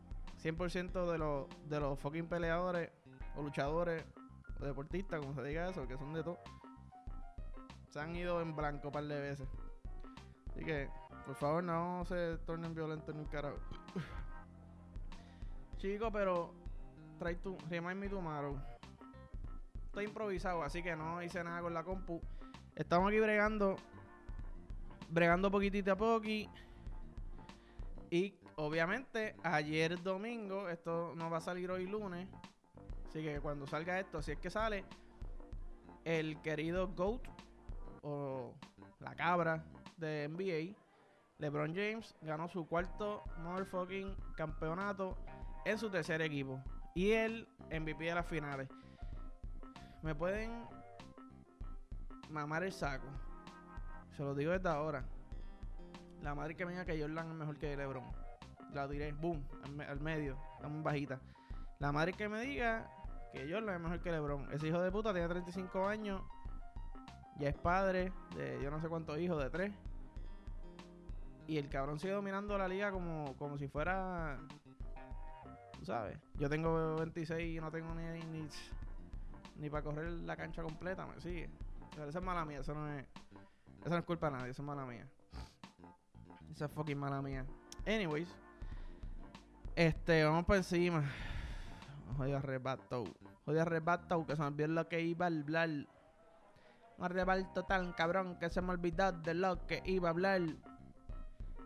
100% 0.41 1.11
de 1.11 1.17
los, 1.17 1.47
de 1.69 1.79
los 1.79 1.99
fucking 1.99 2.27
peleadores 2.27 2.89
o 3.35 3.43
luchadores 3.43 4.03
o 4.59 4.65
deportistas, 4.65 5.19
como 5.19 5.35
se 5.35 5.43
diga 5.43 5.69
eso, 5.69 5.87
que 5.87 5.97
son 5.97 6.13
de 6.13 6.23
todo, 6.23 6.39
se 7.89 7.99
han 7.99 8.15
ido 8.15 8.41
en 8.41 8.55
blanco 8.55 8.87
un 8.87 8.93
par 8.93 9.03
de 9.03 9.19
veces. 9.19 9.47
Así 10.49 10.63
que, 10.63 10.89
por 11.25 11.35
favor, 11.35 11.63
no 11.63 12.03
se 12.05 12.37
tornen 12.39 12.73
violentos 12.73 13.13
en 13.13 13.19
un 13.21 13.25
carajo. 13.25 13.57
Chico, 15.77 16.11
pero 16.11 16.53
trae 17.19 17.35
tu, 17.35 17.55
remind 17.69 17.99
me 17.99 18.09
tomorrow. 18.09 18.59
Improvisado, 20.03 20.63
así 20.63 20.83
que 20.83 20.95
no 20.95 21.21
hice 21.21 21.43
nada 21.43 21.61
con 21.61 21.73
la 21.73 21.83
compu. 21.83 22.21
Estamos 22.75 23.09
aquí 23.09 23.19
bregando, 23.19 23.75
bregando 25.09 25.49
poquitito 25.49 25.91
a 25.91 25.95
poqui. 25.95 26.49
Y 28.09 28.35
obviamente, 28.55 29.35
ayer 29.43 30.01
domingo, 30.01 30.69
esto 30.69 31.13
no 31.15 31.29
va 31.29 31.37
a 31.37 31.41
salir 31.41 31.71
hoy 31.71 31.87
lunes. 31.87 32.27
Así 33.07 33.23
que 33.23 33.39
cuando 33.39 33.65
salga 33.65 33.99
esto, 33.99 34.21
si 34.21 34.31
es 34.31 34.37
que 34.37 34.49
sale, 34.49 34.85
el 36.05 36.41
querido 36.41 36.87
GOAT 36.89 37.27
o 38.01 38.53
la 38.99 39.15
cabra 39.15 39.65
de 39.97 40.27
NBA, 40.27 40.77
LeBron 41.39 41.73
James, 41.75 42.15
ganó 42.21 42.47
su 42.47 42.67
cuarto 42.67 43.23
motherfucking 43.39 44.15
campeonato 44.35 45.17
en 45.65 45.77
su 45.77 45.89
tercer 45.89 46.21
equipo. 46.21 46.61
Y 46.95 47.11
él 47.11 47.47
MVP 47.71 48.05
de 48.05 48.15
las 48.15 48.25
finales. 48.25 48.69
Me 50.01 50.15
pueden 50.15 50.51
mamar 52.29 52.63
el 52.63 52.71
saco. 52.71 53.07
Se 54.15 54.23
lo 54.23 54.35
digo 54.35 54.51
desde 54.51 54.69
ahora. 54.69 55.03
La 56.21 56.35
madre 56.35 56.55
que 56.55 56.65
venga 56.65 56.85
que 56.85 56.99
Jordan 56.99 57.29
es 57.29 57.35
mejor 57.35 57.57
que 57.57 57.75
LeBron. 57.75 58.03
La 58.73 58.87
diré, 58.87 59.11
boom, 59.13 59.43
al, 59.87 59.99
medio, 59.99 60.37
tan 60.59 60.83
bajita. 60.83 61.19
La 61.79 61.91
madre 61.91 62.13
que 62.13 62.27
me 62.27 62.41
diga 62.41 62.89
que 63.31 63.51
Jordan 63.51 63.75
es 63.75 63.81
mejor 63.81 64.01
que 64.01 64.11
LeBron. 64.11 64.51
Ese 64.51 64.67
hijo 64.67 64.81
de 64.81 64.91
puta 64.91 65.13
tiene 65.13 65.27
35 65.27 65.87
años. 65.87 66.21
Ya 67.37 67.49
es 67.49 67.55
padre 67.55 68.11
de 68.35 68.59
yo 68.63 68.71
no 68.71 68.81
sé 68.81 68.89
cuántos 68.89 69.19
hijos, 69.19 69.41
de 69.41 69.49
tres. 69.49 69.73
Y 71.47 71.57
el 71.57 71.69
cabrón 71.69 71.99
sigue 71.99 72.13
dominando 72.13 72.57
la 72.57 72.67
liga 72.67 72.91
como, 72.91 73.35
como 73.37 73.57
si 73.57 73.67
fuera. 73.67 74.39
¿Tú 75.77 75.85
sabes? 75.85 76.17
Yo 76.35 76.49
tengo 76.49 76.97
26 76.97 77.57
y 77.57 77.61
no 77.61 77.71
tengo 77.71 77.93
ni, 77.93 78.03
ni, 78.25 78.47
ni 79.59 79.69
para 79.69 79.83
correr 79.83 80.09
la 80.09 80.35
cancha 80.35 80.61
completa, 80.61 81.05
me 81.05 81.19
sigue. 81.19 81.49
Pero 81.91 82.09
esa 82.09 82.19
es 82.19 82.25
mala 82.25 82.45
mía, 82.45 82.59
eso 82.59 82.73
no 82.73 82.87
es. 82.93 83.05
Eso 83.81 83.89
no 83.89 83.97
es 83.97 84.05
culpa 84.05 84.29
de 84.29 84.37
nadie, 84.37 84.51
eso 84.51 84.61
es 84.61 84.65
mala 84.65 84.85
mía. 84.85 85.07
Esa 86.51 86.65
es 86.65 86.71
fucking 86.71 86.97
mala 86.97 87.21
mía. 87.21 87.45
Anyways. 87.85 88.27
Este, 89.75 90.23
vamos 90.23 90.45
por 90.45 90.57
encima. 90.57 91.03
Jodido 92.17 92.37
arrebato. 92.37 93.03
Jodido 93.45 93.61
arrebato, 93.61 94.25
que 94.25 94.35
se 94.35 94.41
me 94.41 94.47
olvidó 94.47 94.67
lo 94.67 94.87
que 94.87 95.01
iba 95.01 95.25
a 95.25 95.29
hablar. 95.29 95.69
Un 95.69 97.05
arrebato 97.05 97.63
tan 97.63 97.93
cabrón 97.93 98.37
que 98.39 98.49
se 98.49 98.61
me 98.61 98.71
olvidó 98.71 99.11
de 99.11 99.33
lo 99.33 99.65
que 99.67 99.81
iba 99.85 100.09
a 100.09 100.11
hablar. 100.11 100.41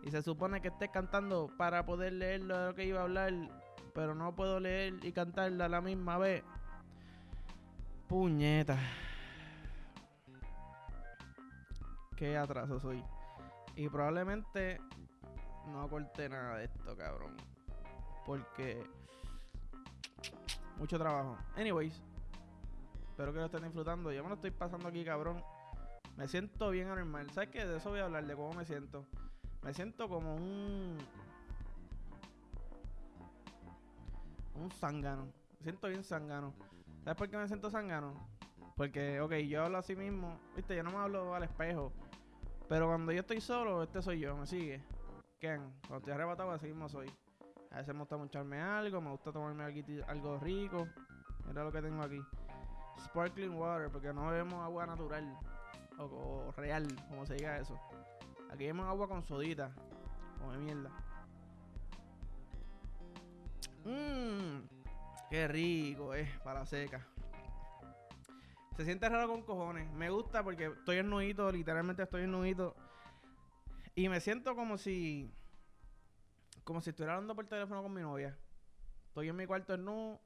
Y 0.02 0.10
se 0.10 0.22
supone 0.22 0.60
que 0.60 0.68
esté 0.68 0.90
cantando 0.90 1.50
para 1.56 1.86
poder 1.86 2.12
leer 2.14 2.42
lo 2.42 2.74
que 2.74 2.84
iba 2.84 3.00
a 3.00 3.04
hablar. 3.04 3.32
Pero 3.94 4.14
no 4.14 4.34
puedo 4.34 4.60
leer 4.60 5.04
y 5.04 5.12
cantarla 5.12 5.66
a 5.66 5.68
la 5.68 5.80
misma 5.80 6.18
vez. 6.18 6.44
Puñeta. 8.12 8.76
Qué 12.14 12.36
atraso 12.36 12.78
soy. 12.78 13.02
Y 13.74 13.88
probablemente 13.88 14.78
no 15.68 15.88
corté 15.88 16.28
nada 16.28 16.58
de 16.58 16.66
esto, 16.66 16.94
cabrón. 16.94 17.34
Porque 18.26 18.84
mucho 20.76 20.98
trabajo. 20.98 21.38
Anyways, 21.56 22.02
espero 23.08 23.32
que 23.32 23.38
lo 23.38 23.46
estén 23.46 23.62
disfrutando. 23.62 24.12
Yo 24.12 24.22
me 24.22 24.28
lo 24.28 24.34
estoy 24.34 24.50
pasando 24.50 24.88
aquí, 24.88 25.06
cabrón. 25.06 25.42
Me 26.18 26.28
siento 26.28 26.68
bien 26.68 26.88
anormal. 26.88 27.30
¿Sabes 27.30 27.48
qué? 27.48 27.64
De 27.64 27.78
eso 27.78 27.88
voy 27.88 28.00
a 28.00 28.04
hablar, 28.04 28.26
de 28.26 28.36
cómo 28.36 28.52
me 28.52 28.66
siento. 28.66 29.06
Me 29.62 29.72
siento 29.72 30.06
como 30.10 30.34
un. 30.34 30.98
Un 34.56 34.70
zángano. 34.72 35.24
Me 35.60 35.62
siento 35.62 35.88
bien 35.88 36.04
zángano. 36.04 36.52
¿Sabes 37.04 37.18
por 37.18 37.28
qué 37.28 37.36
me 37.36 37.48
siento 37.48 37.70
zángano? 37.70 38.14
Porque, 38.76 39.20
ok, 39.20 39.32
yo 39.48 39.64
hablo 39.64 39.78
así 39.78 39.96
mismo. 39.96 40.38
Viste, 40.54 40.76
yo 40.76 40.82
no 40.82 40.90
me 40.90 40.98
hablo 40.98 41.34
al 41.34 41.42
espejo. 41.42 41.92
Pero 42.68 42.86
cuando 42.86 43.12
yo 43.12 43.20
estoy 43.20 43.40
solo, 43.40 43.82
este 43.82 44.00
soy 44.00 44.20
yo, 44.20 44.36
¿me 44.36 44.46
sigue? 44.46 44.82
¿Quién? 45.40 45.60
Cuando 45.80 45.98
estoy 45.98 46.12
arrebatado, 46.12 46.52
así 46.52 46.66
mismo 46.66 46.88
soy. 46.88 47.12
A 47.72 47.78
veces 47.78 47.92
me 47.92 48.00
gusta 48.00 48.16
mucharme 48.16 48.60
algo, 48.60 49.00
me 49.00 49.10
gusta 49.10 49.32
tomarme 49.32 49.64
algo 50.06 50.38
rico. 50.38 50.86
Mira 51.46 51.64
lo 51.64 51.72
que 51.72 51.82
tengo 51.82 52.02
aquí. 52.02 52.20
Sparkling 53.04 53.54
water, 53.54 53.90
porque 53.90 54.12
no 54.12 54.28
bebemos 54.28 54.64
agua 54.64 54.86
natural. 54.86 55.36
O, 55.98 56.52
real, 56.56 56.86
como 57.08 57.26
se 57.26 57.34
diga 57.34 57.58
eso. 57.58 57.78
Aquí 58.48 58.58
bebemos 58.64 58.86
agua 58.86 59.08
con 59.08 59.24
sodita. 59.24 59.72
Como 60.38 60.52
de 60.52 60.58
mierda. 60.58 60.90
Mmm. 63.84 64.71
Qué 65.32 65.48
rico, 65.48 66.14
eh, 66.14 66.28
para 66.44 66.66
seca. 66.66 67.06
Se 68.76 68.84
siente 68.84 69.08
raro 69.08 69.28
con 69.28 69.40
cojones. 69.40 69.90
Me 69.94 70.10
gusta 70.10 70.44
porque 70.44 70.66
estoy 70.66 70.98
ennudito, 70.98 71.50
literalmente 71.50 72.02
estoy 72.02 72.24
ennudito. 72.24 72.76
Y 73.94 74.10
me 74.10 74.20
siento 74.20 74.54
como 74.54 74.76
si. 74.76 75.32
Como 76.64 76.82
si 76.82 76.90
estuviera 76.90 77.14
hablando 77.14 77.34
por 77.34 77.46
teléfono 77.46 77.82
con 77.82 77.94
mi 77.94 78.02
novia. 78.02 78.36
Estoy 79.06 79.30
en 79.30 79.36
mi 79.36 79.46
cuarto 79.46 79.74
nudo. 79.78 80.20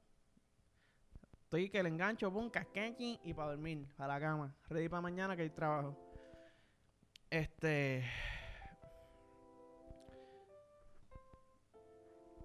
Estoy 1.43 1.69
que 1.69 1.81
le 1.81 1.87
engancho, 1.87 2.29
pum, 2.29 2.49
casquenchi 2.49 3.17
y 3.23 3.33
para 3.33 3.51
dormir, 3.51 3.87
a 3.97 4.07
la 4.07 4.19
cama. 4.19 4.53
Ready 4.67 4.89
para 4.89 4.99
mañana 4.99 5.37
que 5.37 5.43
hay 5.43 5.49
trabajo. 5.51 5.97
Este. 7.29 8.03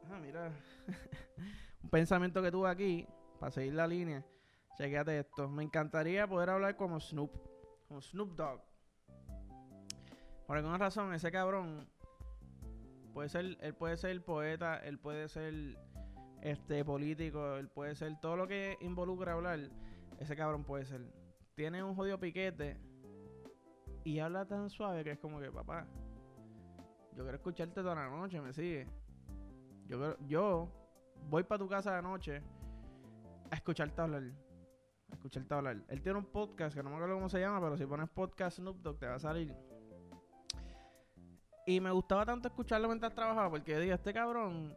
Ah, 0.09 0.21
mira. 0.21 0.52
Un 1.83 1.91
pensamiento 1.91 2.43
que 2.43 2.51
tuve 2.51 2.69
aquí, 2.69 3.07
para 3.39 3.51
seguir 3.51 3.75
la 3.75 3.87
línea. 3.87 4.25
Chequéate 4.77 5.19
esto. 5.19 5.49
Me 5.49 5.62
encantaría 5.62 6.27
poder 6.27 6.51
hablar 6.51 6.77
como 6.77 7.01
Snoop. 7.01 7.31
Como 7.89 8.01
Snoop 8.01 8.37
Dogg. 8.37 8.61
Por 10.47 10.57
alguna 10.57 10.79
razón, 10.79 11.12
ese 11.12 11.31
cabrón 11.31 11.89
puede 13.12 13.29
ser, 13.29 13.57
él 13.61 13.75
puede 13.75 13.97
ser 13.97 14.25
poeta, 14.25 14.77
él 14.79 14.99
puede 14.99 15.29
ser 15.29 15.79
este 16.41 16.85
político, 16.85 17.57
él 17.57 17.69
puede 17.69 17.95
ser 17.95 18.19
todo 18.21 18.37
lo 18.37 18.49
que 18.49 18.77
involucra 18.81 19.33
hablar, 19.33 19.61
ese 20.19 20.37
cabrón 20.37 20.65
puede 20.65 20.85
ser. 20.85 21.03
Tiene 21.55 21.83
un 21.83 21.95
jodido 21.95 22.19
piquete 22.19 22.79
y 24.05 24.19
habla 24.19 24.47
tan 24.47 24.71
suave 24.71 25.05
que 25.05 25.12
es 25.12 25.19
como 25.19 25.41
que, 25.41 25.51
papá, 25.51 25.87
yo 27.15 27.23
quiero 27.23 27.37
escucharte 27.37 27.75
toda 27.75 27.95
la 27.95 28.09
noche, 28.09 28.41
me 28.41 28.53
sigue. 28.53 28.87
Yo, 29.87 30.19
yo 30.27 30.82
voy 31.29 31.43
para 31.45 31.59
tu 31.59 31.69
casa 31.69 31.97
de 31.97 32.02
noche 32.02 32.43
a 33.50 33.55
escucharte 33.55 34.00
hablar 34.00 34.23
escucharte 35.12 35.55
hablar. 35.55 35.76
Él 35.88 36.02
tiene 36.02 36.19
un 36.19 36.26
podcast 36.26 36.75
que 36.75 36.83
no 36.83 36.91
me 36.91 36.97
acuerdo 36.97 37.14
cómo 37.14 37.29
se 37.29 37.41
llama, 37.41 37.61
pero 37.61 37.76
si 37.76 37.87
pones 37.87 38.09
podcast 38.09 38.57
Snoop 38.57 38.79
Dogg 38.79 38.99
te 38.99 39.07
va 39.07 39.14
a 39.14 39.19
salir. 39.19 39.55
Y 41.67 41.81
me 41.81 41.91
gustaba 41.91 42.26
tanto 42.26 42.49
escucharlo 42.49 42.88
mientras 42.88 43.14
trabajaba 43.14 43.50
porque 43.50 43.79
digo, 43.79 43.95
este 43.95 44.12
cabrón 44.12 44.76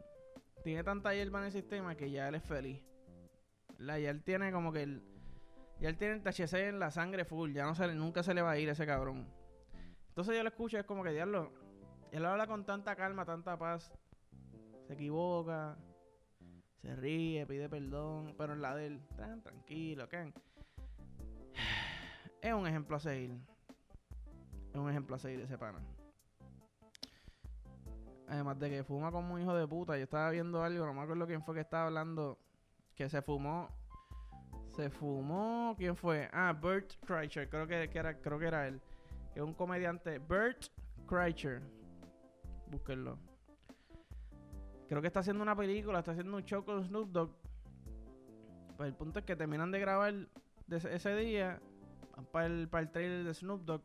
tiene 0.62 0.84
tanta 0.84 1.14
hierba 1.14 1.40
en 1.40 1.46
el 1.46 1.52
sistema 1.52 1.96
que 1.96 2.10
ya 2.10 2.28
él 2.28 2.36
es 2.36 2.44
feliz. 2.44 2.82
Ya 3.78 3.96
él 3.96 4.22
tiene 4.22 4.52
como 4.52 4.72
que 4.72 4.82
el, 4.82 5.02
ya 5.80 5.88
él 5.88 5.98
tiene 5.98 6.14
el 6.14 6.22
THC 6.22 6.54
en 6.54 6.78
la 6.78 6.90
sangre 6.90 7.24
full, 7.24 7.52
ya 7.52 7.64
no 7.64 7.74
se, 7.74 7.92
nunca 7.94 8.22
se 8.22 8.34
le 8.34 8.42
va 8.42 8.52
a 8.52 8.58
ir 8.58 8.68
ese 8.68 8.86
cabrón. 8.86 9.28
Entonces 10.08 10.36
yo 10.36 10.42
lo 10.42 10.48
escucho, 10.48 10.78
es 10.78 10.84
como 10.84 11.02
que 11.02 11.10
diablo, 11.10 11.52
él 12.12 12.24
habla 12.24 12.46
con 12.46 12.64
tanta 12.64 12.94
calma, 12.94 13.24
tanta 13.24 13.58
paz, 13.58 13.92
se 14.86 14.94
equivoca, 14.94 15.76
se 16.86 16.94
ríe, 16.94 17.44
pide 17.46 17.68
perdón, 17.68 18.32
pero 18.38 18.52
en 18.52 18.62
la 18.62 18.74
de 18.76 18.86
él, 18.86 19.00
tan 19.16 19.42
tranquilo, 19.42 20.08
¿qué? 20.08 20.32
Es 22.40 22.54
un 22.54 22.64
ejemplo 22.66 22.96
a 22.96 23.00
seguir. 23.00 23.36
Es 24.70 24.76
un 24.76 24.88
ejemplo 24.88 25.16
a 25.16 25.18
seguir 25.18 25.40
ese 25.40 25.58
pana. 25.58 25.80
Además 28.28 28.58
de 28.60 28.70
que 28.70 28.84
fuma 28.84 29.10
como 29.10 29.34
un 29.34 29.40
hijo 29.40 29.54
de 29.54 29.66
puta. 29.66 29.96
Yo 29.96 30.04
estaba 30.04 30.30
viendo 30.30 30.62
algo, 30.62 30.86
no 30.86 30.94
me 30.94 31.00
acuerdo 31.00 31.26
quién 31.26 31.42
fue 31.42 31.56
que 31.56 31.62
estaba 31.62 31.86
hablando. 31.86 32.38
Que 32.94 33.08
se 33.08 33.20
fumó. 33.20 33.68
Se 34.76 34.90
fumó. 34.90 35.74
¿Quién 35.76 35.96
fue? 35.96 36.28
Ah, 36.32 36.52
Bert 36.52 36.92
Kreischer. 37.04 37.48
Creo 37.48 37.66
que, 37.66 37.90
era, 37.92 38.20
creo 38.20 38.38
que 38.38 38.46
era 38.46 38.68
él. 38.68 38.80
Es 39.34 39.42
un 39.42 39.54
comediante. 39.54 40.20
Bert 40.20 40.66
Kreischer. 41.08 41.62
Búsquenlo. 42.70 43.18
Creo 44.88 45.00
que 45.00 45.08
está 45.08 45.20
haciendo 45.20 45.42
una 45.42 45.56
película, 45.56 45.98
está 45.98 46.12
haciendo 46.12 46.36
un 46.36 46.44
show 46.44 46.64
con 46.64 46.84
Snoop 46.84 47.10
Dogg. 47.10 47.30
Pues 48.76 48.88
el 48.88 48.94
punto 48.94 49.18
es 49.18 49.24
que 49.24 49.34
terminan 49.34 49.70
de 49.70 49.80
grabar 49.80 50.14
ese, 50.70 51.16
día 51.16 51.60
para 52.30 52.46
el, 52.46 52.68
para 52.68 52.82
el 52.82 52.90
trailer 52.90 53.24
de 53.24 53.34
Snoop 53.34 53.62
Dogg 53.62 53.82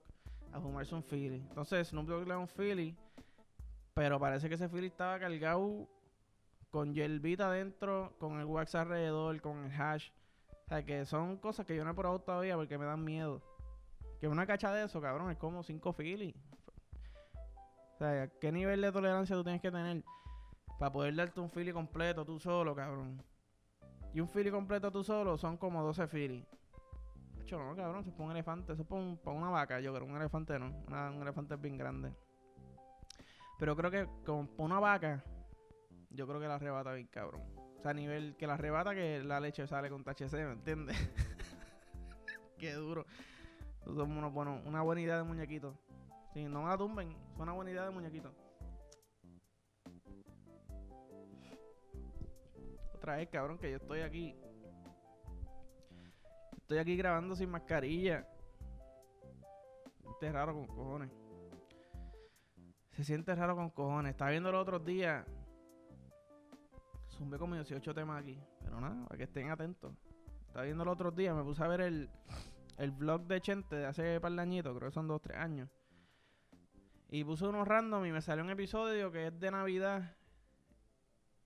a 0.51 0.59
fumarse 0.59 0.93
un 0.93 1.03
Philly. 1.03 1.43
Entonces 1.49 1.87
Snoop 1.87 2.07
Dogg 2.07 2.27
le 2.27 2.33
da 2.33 2.37
un 2.37 2.47
Philly 2.47 2.95
Pero 3.93 4.19
parece 4.19 4.47
que 4.47 4.55
ese 4.55 4.69
Philly 4.69 4.87
estaba 4.87 5.19
cargado 5.19 5.87
con 6.69 6.93
yerbita 6.93 7.47
adentro, 7.47 8.13
con 8.19 8.39
el 8.39 8.45
wax 8.45 8.75
alrededor, 8.75 9.41
con 9.41 9.65
el 9.65 9.71
hash. 9.71 10.09
O 10.65 10.69
sea, 10.69 10.85
que 10.85 11.05
son 11.05 11.37
cosas 11.37 11.65
que 11.65 11.75
yo 11.75 11.83
no 11.83 11.91
he 11.91 11.93
probado 11.93 12.19
todavía 12.19 12.55
porque 12.55 12.77
me 12.77 12.85
dan 12.85 13.03
miedo. 13.03 13.41
Que 14.19 14.27
una 14.27 14.45
cacha 14.45 14.71
de 14.71 14.85
eso, 14.85 15.01
cabrón, 15.01 15.31
es 15.31 15.37
como 15.37 15.63
5 15.63 15.93
Philly. 15.93 16.35
O 17.95 17.97
sea, 17.97 18.27
¿qué 18.39 18.51
nivel 18.51 18.81
de 18.81 18.91
tolerancia 18.91 19.35
tú 19.35 19.43
tienes 19.43 19.61
que 19.61 19.71
tener 19.71 20.03
para 20.81 20.91
poder 20.93 21.15
darte 21.15 21.39
un 21.39 21.47
Philly 21.47 21.71
completo 21.71 22.25
tú 22.25 22.39
solo, 22.39 22.73
cabrón? 22.75 23.21
Y 24.15 24.19
un 24.19 24.27
Philly 24.27 24.49
completo 24.49 24.91
tú 24.91 25.03
solo 25.03 25.37
son 25.37 25.55
como 25.57 25.83
12 25.83 26.07
Philly. 26.07 26.43
De 27.35 27.43
hecho, 27.43 27.59
no, 27.59 27.75
cabrón, 27.75 28.01
eso 28.01 28.09
es 28.09 28.19
un 28.19 28.31
elefante. 28.31 28.73
Eso 28.73 28.81
es 28.81 28.87
para, 28.87 28.99
un- 28.99 29.17
para 29.19 29.37
una 29.37 29.49
vaca, 29.51 29.79
yo 29.79 29.93
creo. 29.93 30.07
Un 30.07 30.15
elefante 30.17 30.57
no. 30.57 30.69
Un 30.87 31.21
elefante 31.21 31.53
es 31.53 31.61
bien 31.61 31.77
grande. 31.77 32.11
Pero 33.59 33.75
creo 33.75 33.91
que 33.91 34.07
como 34.25 34.47
para 34.47 34.63
una 34.63 34.79
vaca, 34.79 35.23
yo 36.09 36.25
creo 36.27 36.39
que 36.39 36.47
la 36.47 36.55
arrebata 36.55 36.93
bien, 36.93 37.07
cabrón. 37.11 37.43
O 37.77 37.81
sea, 37.83 37.91
a 37.91 37.93
nivel 37.93 38.35
que 38.35 38.47
la 38.47 38.55
arrebata 38.55 38.95
que 38.95 39.21
la 39.23 39.39
leche 39.39 39.67
sale 39.67 39.87
con 39.87 40.03
THC, 40.03 40.33
¿me 40.33 40.53
entiendes? 40.53 40.97
Qué 42.57 42.73
duro. 42.73 43.05
Somos 43.85 44.17
unos 44.17 44.33
buenos- 44.33 44.65
una 44.65 44.81
buena 44.81 45.01
idea 45.01 45.17
de 45.17 45.23
muñequito. 45.23 45.75
Si 46.33 46.43
no 46.45 46.67
la 46.67 46.75
tumben, 46.75 47.11
es 47.11 47.39
una 47.39 47.51
buena 47.51 47.69
idea 47.69 47.83
de 47.85 47.91
muñequito. 47.91 48.33
Otra 53.01 53.25
cabrón, 53.25 53.57
que 53.57 53.71
yo 53.71 53.77
estoy 53.77 54.01
aquí. 54.01 54.35
Estoy 56.55 56.77
aquí 56.77 56.95
grabando 56.95 57.35
sin 57.35 57.49
mascarilla. 57.49 58.27
Siente 60.01 60.31
raro 60.31 60.53
con 60.53 60.67
cojones. 60.67 61.09
Se 62.91 63.03
siente 63.03 63.33
raro 63.33 63.55
con 63.55 63.71
cojones. 63.71 64.11
Estaba 64.11 64.29
viendo 64.29 64.51
los 64.51 64.61
otros 64.61 64.85
días. 64.85 65.25
Zumbé 67.09 67.39
como 67.39 67.55
18 67.55 67.91
temas 67.95 68.21
aquí. 68.21 68.39
Pero 68.63 68.79
nada, 68.79 69.03
para 69.07 69.17
que 69.17 69.23
estén 69.23 69.49
atentos. 69.49 69.95
Estaba 70.45 70.65
viendo 70.65 70.85
los 70.85 70.93
otros 70.93 71.15
días. 71.15 71.35
Me 71.35 71.41
puse 71.41 71.63
a 71.63 71.67
ver 71.67 71.81
el, 71.81 72.07
el 72.77 72.91
vlog 72.91 73.23
de 73.23 73.41
Chente 73.41 73.77
de 73.77 73.87
hace 73.87 74.21
par 74.21 74.31
de 74.31 74.41
añitos. 74.43 74.77
Creo 74.77 74.91
que 74.91 74.93
son 74.93 75.07
2 75.07 75.19
3 75.23 75.39
años. 75.39 75.69
Y 77.09 77.23
puse 77.23 77.47
unos 77.47 77.67
random 77.67 78.05
y 78.05 78.11
me 78.11 78.21
salió 78.21 78.43
un 78.43 78.51
episodio 78.51 79.11
que 79.11 79.25
es 79.25 79.39
de 79.39 79.49
Navidad. 79.49 80.15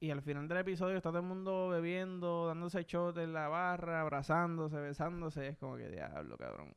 Y 0.06 0.12
al 0.12 0.22
final 0.22 0.48
del 0.48 0.60
episodio 0.60 0.98
está 0.98 1.10
todo 1.10 1.22
el 1.22 1.26
mundo 1.26 1.70
bebiendo, 1.70 2.46
dándose 2.46 2.84
shot 2.84 3.18
en 3.18 3.34
la 3.34 3.48
barra, 3.48 4.02
abrazándose, 4.02 4.78
besándose. 4.78 5.48
Es 5.48 5.58
como 5.58 5.78
que 5.78 5.90
diablo, 5.90 6.38
cabrón. 6.38 6.76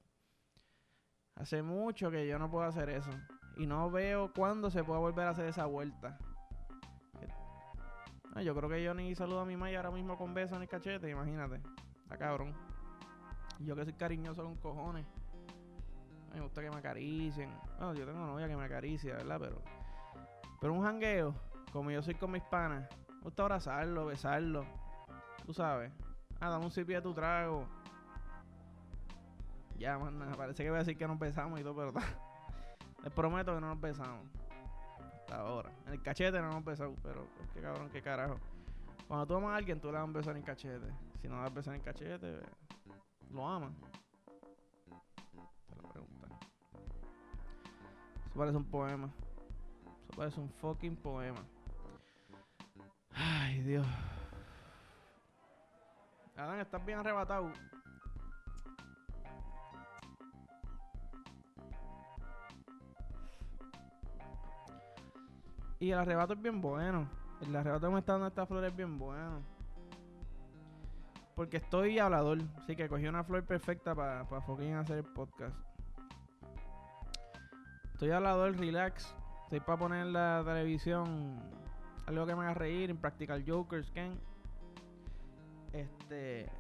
Hace 1.35 1.63
mucho 1.63 2.11
que 2.11 2.27
yo 2.27 2.39
no 2.39 2.51
puedo 2.51 2.65
hacer 2.65 2.89
eso. 2.89 3.11
Y 3.59 3.67
no 3.67 3.91
veo 3.91 4.33
cuándo 4.33 4.71
se 4.71 4.83
pueda 4.83 5.01
volver 5.01 5.27
a 5.27 5.33
hacer 5.33 5.45
esa 5.45 5.67
vuelta. 5.67 6.17
Yo 8.43 8.55
creo 8.55 8.71
que 8.71 8.83
yo 8.83 8.95
ni 8.95 9.15
saludo 9.15 9.41
a 9.41 9.45
mi 9.45 9.59
madre 9.59 9.77
ahora 9.77 9.91
mismo 9.91 10.17
con 10.17 10.33
besos 10.33 10.57
en 10.57 10.63
el 10.63 10.69
cachete, 10.69 11.11
imagínate. 11.11 11.61
Está 12.05 12.17
cabrón. 12.17 12.55
Y 13.59 13.67
Yo 13.67 13.77
que 13.77 13.85
soy 13.85 13.93
cariñoso 13.93 14.43
con 14.43 14.57
cojones. 14.57 15.05
Me 16.33 16.41
gusta 16.41 16.63
que 16.63 16.71
me 16.71 16.77
acaricien. 16.77 17.51
Bueno, 17.77 17.93
yo 17.93 18.07
tengo 18.07 18.21
novia 18.21 18.49
que 18.49 18.57
me 18.57 18.65
acaricia, 18.65 19.17
¿verdad? 19.17 19.37
Pero. 19.39 19.63
Pero 20.63 20.73
un 20.73 20.83
jangueo, 20.83 21.35
como 21.73 21.91
yo 21.91 22.01
soy 22.01 22.15
con 22.15 22.31
mis 22.31 22.43
panas, 22.45 22.89
me 23.19 23.25
gusta 23.25 23.43
abrazarlo, 23.43 24.07
besarlo. 24.07 24.65
Tú 25.45 25.53
sabes. 25.53 25.93
Ah, 26.41 26.51
dame 26.51 26.65
un 26.65 26.71
sipi 26.71 26.95
de 26.95 27.03
tu 27.03 27.13
trago. 27.13 27.67
Ya, 29.79 29.99
man, 29.99 30.35
parece 30.37 30.63
que 30.63 30.71
voy 30.71 30.77
a 30.77 30.81
decir 30.81 30.97
que 30.97 31.07
nos 31.07 31.19
besamos 31.19 31.61
y 31.61 31.63
todo, 31.63 31.75
pero 31.75 31.93
les 33.03 33.13
prometo 33.13 33.55
que 33.55 33.61
no 33.61 33.69
nos 33.69 33.81
besamos. 33.81 34.27
Hasta 35.15 35.37
ahora. 35.37 35.71
En 35.87 35.95
el 35.95 36.03
cachete 36.03 36.41
no 36.41 36.51
nos 36.51 36.65
besamos, 36.65 36.99
pero 37.03 37.27
es 37.43 37.51
que 37.51 37.61
cabrón, 37.61 37.89
qué 37.91 38.03
carajo. 38.03 38.39
Cuando 39.07 39.27
tú 39.27 39.37
amas 39.37 39.53
a 39.53 39.57
alguien, 39.57 39.81
tú 39.81 39.89
le 39.89 39.95
das 39.95 40.05
un 40.05 40.13
beso 40.13 40.31
en 40.31 40.39
el 40.39 40.45
cachete. 40.45 40.87
Si 41.21 41.29
no 41.29 41.37
le 41.37 41.43
das 41.43 41.55
beso 41.55 41.71
en 41.71 41.77
el 41.77 41.83
cachete, 41.83 42.41
lo 43.31 43.47
amas. 43.47 43.73
Te 45.69 45.77
lo 45.77 45.89
preguntan. 45.89 46.31
Eso 48.27 48.39
parece 48.39 48.57
un 48.57 48.65
poema. 48.65 49.11
Eso 50.05 50.17
parece 50.17 50.41
un 50.41 50.51
fucking 50.51 50.97
poema. 50.97 51.41
Ay, 53.19 53.61
Dios. 53.63 53.87
Adán, 56.37 56.61
estás 56.61 56.85
bien 56.87 57.01
arrebatado. 57.01 57.51
Y 65.81 65.91
el 65.91 65.99
arrebato 65.99 66.35
es 66.35 66.43
bien 66.43 66.61
bueno. 66.61 67.09
El 67.41 67.55
arrebato 67.55 67.89
que 67.89 67.93
me 67.93 68.01
está 68.01 68.13
dando 68.13 68.29
esta 68.29 68.47
flor 68.47 68.65
es 68.65 68.77
bien 68.77 68.99
bueno. 68.99 69.43
Porque 71.35 71.57
estoy 71.57 71.99
hablador. 71.99 72.39
Así 72.59 72.77
que 72.77 72.89
cogí 72.89 73.07
una 73.07 73.25
flor 73.25 73.45
perfecta 73.45 73.95
para 73.95 74.25
fucking 74.25 74.75
hacer 74.75 74.99
el 74.99 75.05
podcast. 75.05 75.57
Estoy 77.95 78.11
hablador, 78.11 78.57
relax. 78.57 79.13
Estoy 79.45 79.61
para 79.61 79.79
poner 79.79 80.07
la 80.07 80.43
televisión 80.45 81.41
algo 82.09 82.27
que 82.27 82.35
me 82.35 82.43
haga 82.43 82.55
reír, 82.55 82.89
Impractical 82.89 83.45
Jokers, 83.47 83.91
Ken. 83.91 84.19
Este. 85.73 86.51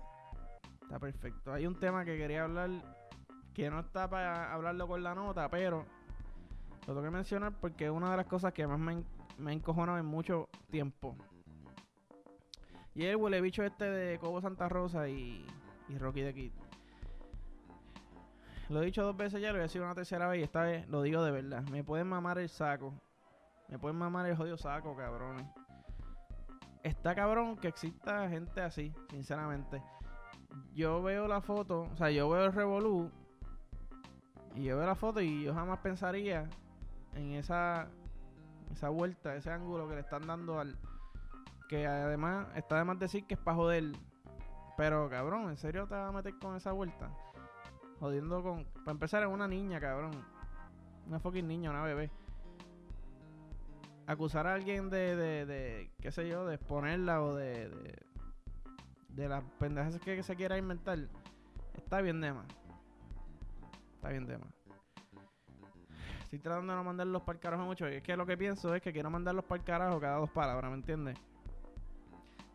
Está 0.83 0.99
perfecto. 0.99 1.53
Hay 1.53 1.67
un 1.67 1.79
tema 1.79 2.05
que 2.05 2.17
quería 2.17 2.45
hablar 2.45 2.71
que 3.55 3.71
no 3.71 3.81
está 3.81 4.09
para 4.09 4.53
hablarlo 4.53 4.87
con 4.87 5.03
la 5.03 5.15
nota, 5.15 5.49
pero 5.51 5.85
lo 6.87 6.87
tengo 6.87 7.03
que 7.03 7.11
mencionar 7.11 7.53
porque 7.61 7.87
es 7.87 7.91
una 7.91 8.11
de 8.11 8.17
las 8.19 8.27
cosas 8.27 8.53
que 8.53 8.67
más 8.67 8.79
me, 8.79 9.03
me 9.39 9.53
encojonado 9.53 9.99
en 9.99 10.07
mucho 10.07 10.49
tiempo. 10.71 11.17
Y 12.95 13.05
el 13.05 13.17
huele 13.17 13.41
bicho 13.41 13.63
este 13.63 13.85
de 13.85 14.19
Cobo 14.19 14.41
Santa 14.41 14.69
Rosa 14.69 15.09
y, 15.09 15.47
y 15.89 15.99
Rocky 15.99 16.23
the 16.23 16.35
Kid. 16.35 16.53
Lo 18.69 18.83
he 18.83 18.87
dicho 18.87 19.03
dos 19.03 19.17
veces 19.17 19.41
ya, 19.41 19.49
lo 19.49 19.55
voy 19.55 19.61
a 19.61 19.63
decir 19.63 19.81
una 19.81 19.95
tercera 19.95 20.29
vez 20.29 20.41
y 20.41 20.43
esta 20.43 20.63
vez 20.63 20.87
lo 20.89 21.01
digo 21.01 21.23
de 21.23 21.31
verdad. 21.31 21.63
Me 21.71 21.83
pueden 21.85 22.07
mamar 22.07 22.39
el 22.39 22.51
saco. 22.51 22.93
Me 23.69 23.79
pueden 23.79 23.99
mamar 23.99 24.27
el 24.27 24.37
jodido 24.37 24.57
saco, 24.57 24.97
cabrones. 24.97 25.47
Está 26.83 27.15
cabrón 27.15 27.57
que 27.57 27.69
exista 27.69 28.29
gente 28.29 28.61
así, 28.61 28.95
sinceramente. 29.11 29.83
Yo 30.75 31.03
veo 31.03 31.29
la 31.29 31.41
foto, 31.41 31.83
o 31.93 31.97
sea, 31.97 32.11
yo 32.11 32.29
veo 32.31 32.47
el 32.47 32.53
Revolú 32.53 33.11
y 34.55 34.65
yo 34.65 34.77
veo 34.77 34.87
la 34.87 34.95
foto 34.95 35.21
y 35.21 35.45
yo 35.45 35.55
jamás 35.55 35.81
pensaría 35.81 36.49
en 37.15 37.33
esa 37.35 37.89
esa 38.73 38.89
vuelta, 38.89 39.35
ese 39.35 39.51
ángulo 39.51 39.89
que 39.89 39.95
le 39.95 40.01
están 40.01 40.27
dando 40.27 40.59
al 40.59 40.77
que 41.69 41.87
además 41.87 42.47
está 42.55 42.79
de 42.79 42.85
más 42.85 42.99
decir 42.99 43.27
que 43.27 43.35
es 43.35 43.41
para 43.41 43.57
joder. 43.57 43.93
Pero 44.77 45.09
cabrón, 45.11 45.51
¿en 45.51 45.57
serio 45.57 45.87
te 45.87 45.95
vas 45.95 46.09
a 46.09 46.13
meter 46.13 46.39
con 46.39 46.57
esa 46.57 46.73
vuelta? 46.73 47.11
Jodiendo 48.01 48.43
con 48.43 48.65
para 48.65 48.93
empezar 48.93 49.23
es 49.23 49.29
una 49.29 49.49
niña, 49.49 49.81
cabrón. 49.81 50.13
Una 51.07 51.19
fucking 51.19 51.47
niña, 51.47 51.71
una 51.71 51.83
bebé. 51.83 52.11
Acusar 54.09 54.47
a 54.47 54.55
alguien 54.55 54.88
de, 54.88 55.14
de, 55.14 55.44
de 55.44 55.90
qué 56.01 56.11
sé 56.11 56.27
yo, 56.27 56.47
de 56.47 56.55
exponerla 56.55 57.23
o 57.23 57.35
de, 57.35 57.68
de, 59.11 59.29
las 59.29 59.44
pendejas 59.59 60.01
que 60.01 60.23
se 60.23 60.35
quiera 60.35 60.57
inventar, 60.57 60.99
está 61.77 62.01
bien 62.01 62.21
de. 62.23 62.35
Está 63.97 64.09
bien 64.09 64.27
de 64.27 64.38
más. 64.38 64.49
Estoy 66.23 66.38
tratando 66.38 66.73
de 66.73 66.79
no 66.79 66.85
mandarlos 66.85 67.21
para 67.21 67.37
el 67.37 67.40
carajo 67.40 67.64
mucho. 67.64 67.87
Es 67.87 68.03
que 68.03 68.16
lo 68.16 68.25
que 68.25 68.38
pienso 68.38 68.75
es 68.75 68.81
que 68.81 68.94
quiero 68.94 69.11
mandarlos 69.11 69.44
para 69.44 69.61
el 69.61 69.66
carajo 69.66 70.01
cada 70.01 70.16
dos 70.16 70.31
palabras, 70.31 70.71
¿me 70.71 70.79
entiendes? 70.79 71.18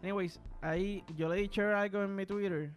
Anyways, 0.01 0.39
ahí 0.61 1.03
yo 1.15 1.29
le 1.29 1.37
he 1.37 1.41
dicho 1.43 1.61
algo 1.61 2.01
en 2.01 2.15
mi 2.15 2.25
Twitter 2.25 2.71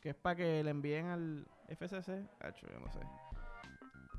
que 0.00 0.10
es 0.10 0.16
para 0.16 0.36
que 0.36 0.62
le 0.62 0.70
envíen 0.70 1.06
al 1.06 1.46
FCC. 1.68 2.24
Hacho, 2.40 2.68
yo 2.68 2.78
no 2.78 2.88
sé. 2.92 3.00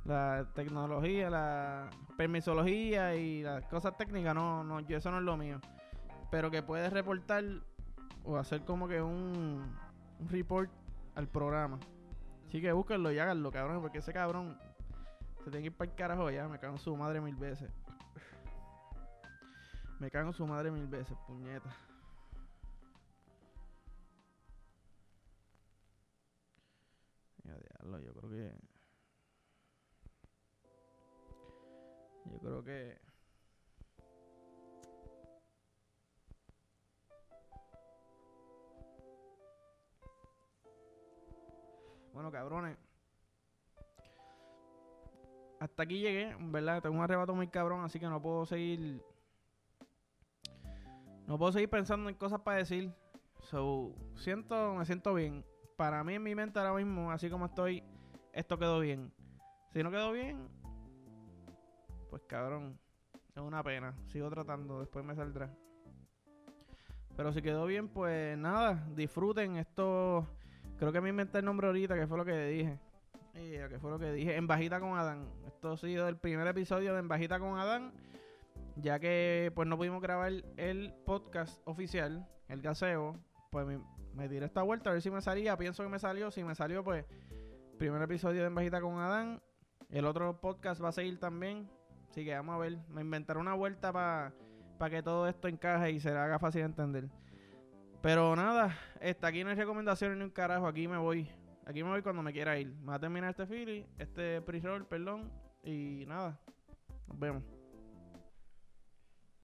La 0.05 0.47
tecnología, 0.55 1.29
la 1.29 1.89
permisología 2.17 3.15
y 3.15 3.43
las 3.43 3.65
cosas 3.67 3.95
técnicas, 3.97 4.33
no, 4.33 4.63
no, 4.63 4.79
yo 4.79 4.97
eso 4.97 5.11
no 5.11 5.19
es 5.19 5.23
lo 5.23 5.37
mío. 5.37 5.59
Pero 6.31 6.49
que 6.49 6.63
puedes 6.63 6.91
reportar 6.91 7.43
o 8.23 8.37
hacer 8.37 8.63
como 8.65 8.87
que 8.87 9.01
un, 9.01 9.75
report 10.29 10.71
al 11.15 11.27
programa. 11.27 11.79
Así 12.47 12.61
que 12.61 12.71
búsquenlo 12.71 13.11
y 13.11 13.19
háganlo, 13.19 13.51
cabrón, 13.51 13.81
porque 13.81 13.99
ese 13.99 14.11
cabrón 14.11 14.57
se 15.43 15.51
tiene 15.51 15.59
que 15.59 15.65
ir 15.67 15.77
para 15.77 15.91
el 15.91 15.95
carajo 15.95 16.29
ya. 16.29 16.47
Me 16.47 16.59
cago 16.59 16.73
en 16.73 16.79
su 16.79 16.95
madre 16.95 17.21
mil 17.21 17.35
veces. 17.35 17.69
Me 19.99 20.09
cago 20.09 20.29
en 20.29 20.33
su 20.33 20.47
madre 20.47 20.71
mil 20.71 20.87
veces, 20.87 21.15
puñeta. 21.27 21.69
Yo 27.99 28.13
creo 28.13 28.29
que. 28.29 28.70
Creo 32.41 32.63
que. 32.63 32.99
Bueno, 42.13 42.31
cabrones. 42.31 42.77
hasta 45.61 45.83
aquí 45.83 45.99
llegué, 45.99 46.35
¿verdad? 46.39 46.81
Tengo 46.81 46.95
un 46.95 47.03
arrebato 47.03 47.35
muy 47.35 47.47
cabrón, 47.47 47.83
así 47.83 47.99
que 47.99 48.07
no 48.07 48.19
puedo 48.19 48.47
seguir. 48.47 48.99
No 51.27 51.37
puedo 51.37 51.51
seguir 51.51 51.69
pensando 51.69 52.09
en 52.09 52.15
cosas 52.15 52.41
para 52.41 52.57
decir. 52.57 52.91
So, 53.41 53.93
siento, 54.15 54.73
me 54.73 54.85
siento 54.85 55.13
bien. 55.13 55.45
Para 55.77 56.03
mí 56.03 56.15
en 56.15 56.23
mi 56.23 56.33
mente 56.33 56.57
ahora 56.57 56.73
mismo, 56.73 57.11
así 57.11 57.29
como 57.29 57.45
estoy, 57.45 57.83
esto 58.33 58.57
quedó 58.57 58.79
bien. 58.79 59.13
Si 59.71 59.83
no 59.83 59.91
quedó 59.91 60.11
bien, 60.11 60.49
pues 62.11 62.21
cabrón, 62.27 62.77
es 63.33 63.41
una 63.41 63.63
pena. 63.63 63.95
Sigo 64.09 64.29
tratando, 64.29 64.81
después 64.81 65.03
me 65.03 65.15
saldrá. 65.15 65.49
Pero 67.15 67.31
si 67.31 67.41
quedó 67.41 67.65
bien, 67.65 67.87
pues 67.87 68.37
nada, 68.37 68.85
disfruten 68.95 69.55
esto. 69.55 70.27
Creo 70.77 70.91
que 70.91 70.99
me 70.99 71.09
inventé 71.09 71.39
el 71.39 71.45
nombre 71.45 71.67
ahorita, 71.67 71.95
que 71.95 72.07
fue 72.07 72.17
lo 72.17 72.25
que 72.25 72.45
dije. 72.47 72.79
Que 73.33 73.77
fue 73.79 73.89
lo 73.91 73.97
que 73.97 74.11
dije. 74.11 74.35
En 74.35 74.45
Bajita 74.45 74.81
con 74.81 74.97
Adán. 74.97 75.29
Esto 75.47 75.71
ha 75.71 75.77
sido 75.77 76.09
el 76.09 76.17
primer 76.17 76.45
episodio 76.47 76.93
de 76.93 76.99
En 76.99 77.07
Bajita 77.07 77.39
con 77.39 77.57
Adán. 77.57 77.93
Ya 78.75 78.99
que 78.99 79.51
pues 79.55 79.67
no 79.67 79.77
pudimos 79.77 80.01
grabar 80.01 80.33
el 80.57 80.93
podcast 81.05 81.65
oficial, 81.65 82.27
el 82.49 82.61
gaseo. 82.61 83.15
Pues 83.51 83.65
me, 83.65 83.79
me 84.13 84.27
tiré 84.27 84.45
esta 84.45 84.63
vuelta 84.63 84.89
a 84.89 84.93
ver 84.93 85.01
si 85.01 85.09
me 85.09 85.21
salía. 85.21 85.55
Pienso 85.55 85.83
que 85.83 85.89
me 85.89 85.99
salió. 85.99 86.29
Si 86.29 86.43
me 86.43 86.55
salió, 86.55 86.83
pues 86.83 87.05
primer 87.77 88.01
episodio 88.01 88.41
de 88.41 88.47
En 88.47 88.55
Bajita 88.55 88.81
con 88.81 88.99
Adán. 88.99 89.41
El 89.89 90.05
otro 90.05 90.41
podcast 90.41 90.83
va 90.83 90.89
a 90.89 90.93
seguir 90.93 91.19
también. 91.19 91.69
Así 92.11 92.25
que 92.25 92.35
vamos 92.35 92.55
a 92.55 92.57
ver. 92.57 92.77
Me 92.89 92.99
inventaré 93.01 93.39
una 93.39 93.53
vuelta 93.53 93.93
para 93.93 94.89
que 94.89 95.01
todo 95.01 95.29
esto 95.29 95.47
encaje 95.47 95.91
y 95.91 96.01
se 96.01 96.09
haga 96.09 96.39
fácil 96.39 96.59
de 96.59 96.65
entender. 96.65 97.09
Pero 98.01 98.35
nada, 98.35 98.77
está 98.99 99.27
aquí 99.27 99.45
no 99.45 99.49
hay 99.51 99.55
recomendaciones 99.55 100.17
ni 100.17 100.25
un 100.25 100.29
carajo. 100.29 100.67
Aquí 100.67 100.89
me 100.89 100.97
voy. 100.97 101.29
Aquí 101.65 101.83
me 101.83 101.89
voy 101.89 102.01
cuando 102.01 102.21
me 102.21 102.33
quiera 102.33 102.59
ir. 102.59 102.67
Me 102.81 102.87
va 102.87 102.95
a 102.95 102.99
terminar 102.99 103.29
este 103.29 103.45
Philly, 103.45 103.85
este 103.97 104.41
pre-roll, 104.41 104.85
perdón. 104.85 105.31
Y 105.63 106.03
nada, 106.05 106.37
nos 107.07 107.17
vemos. 107.17 107.43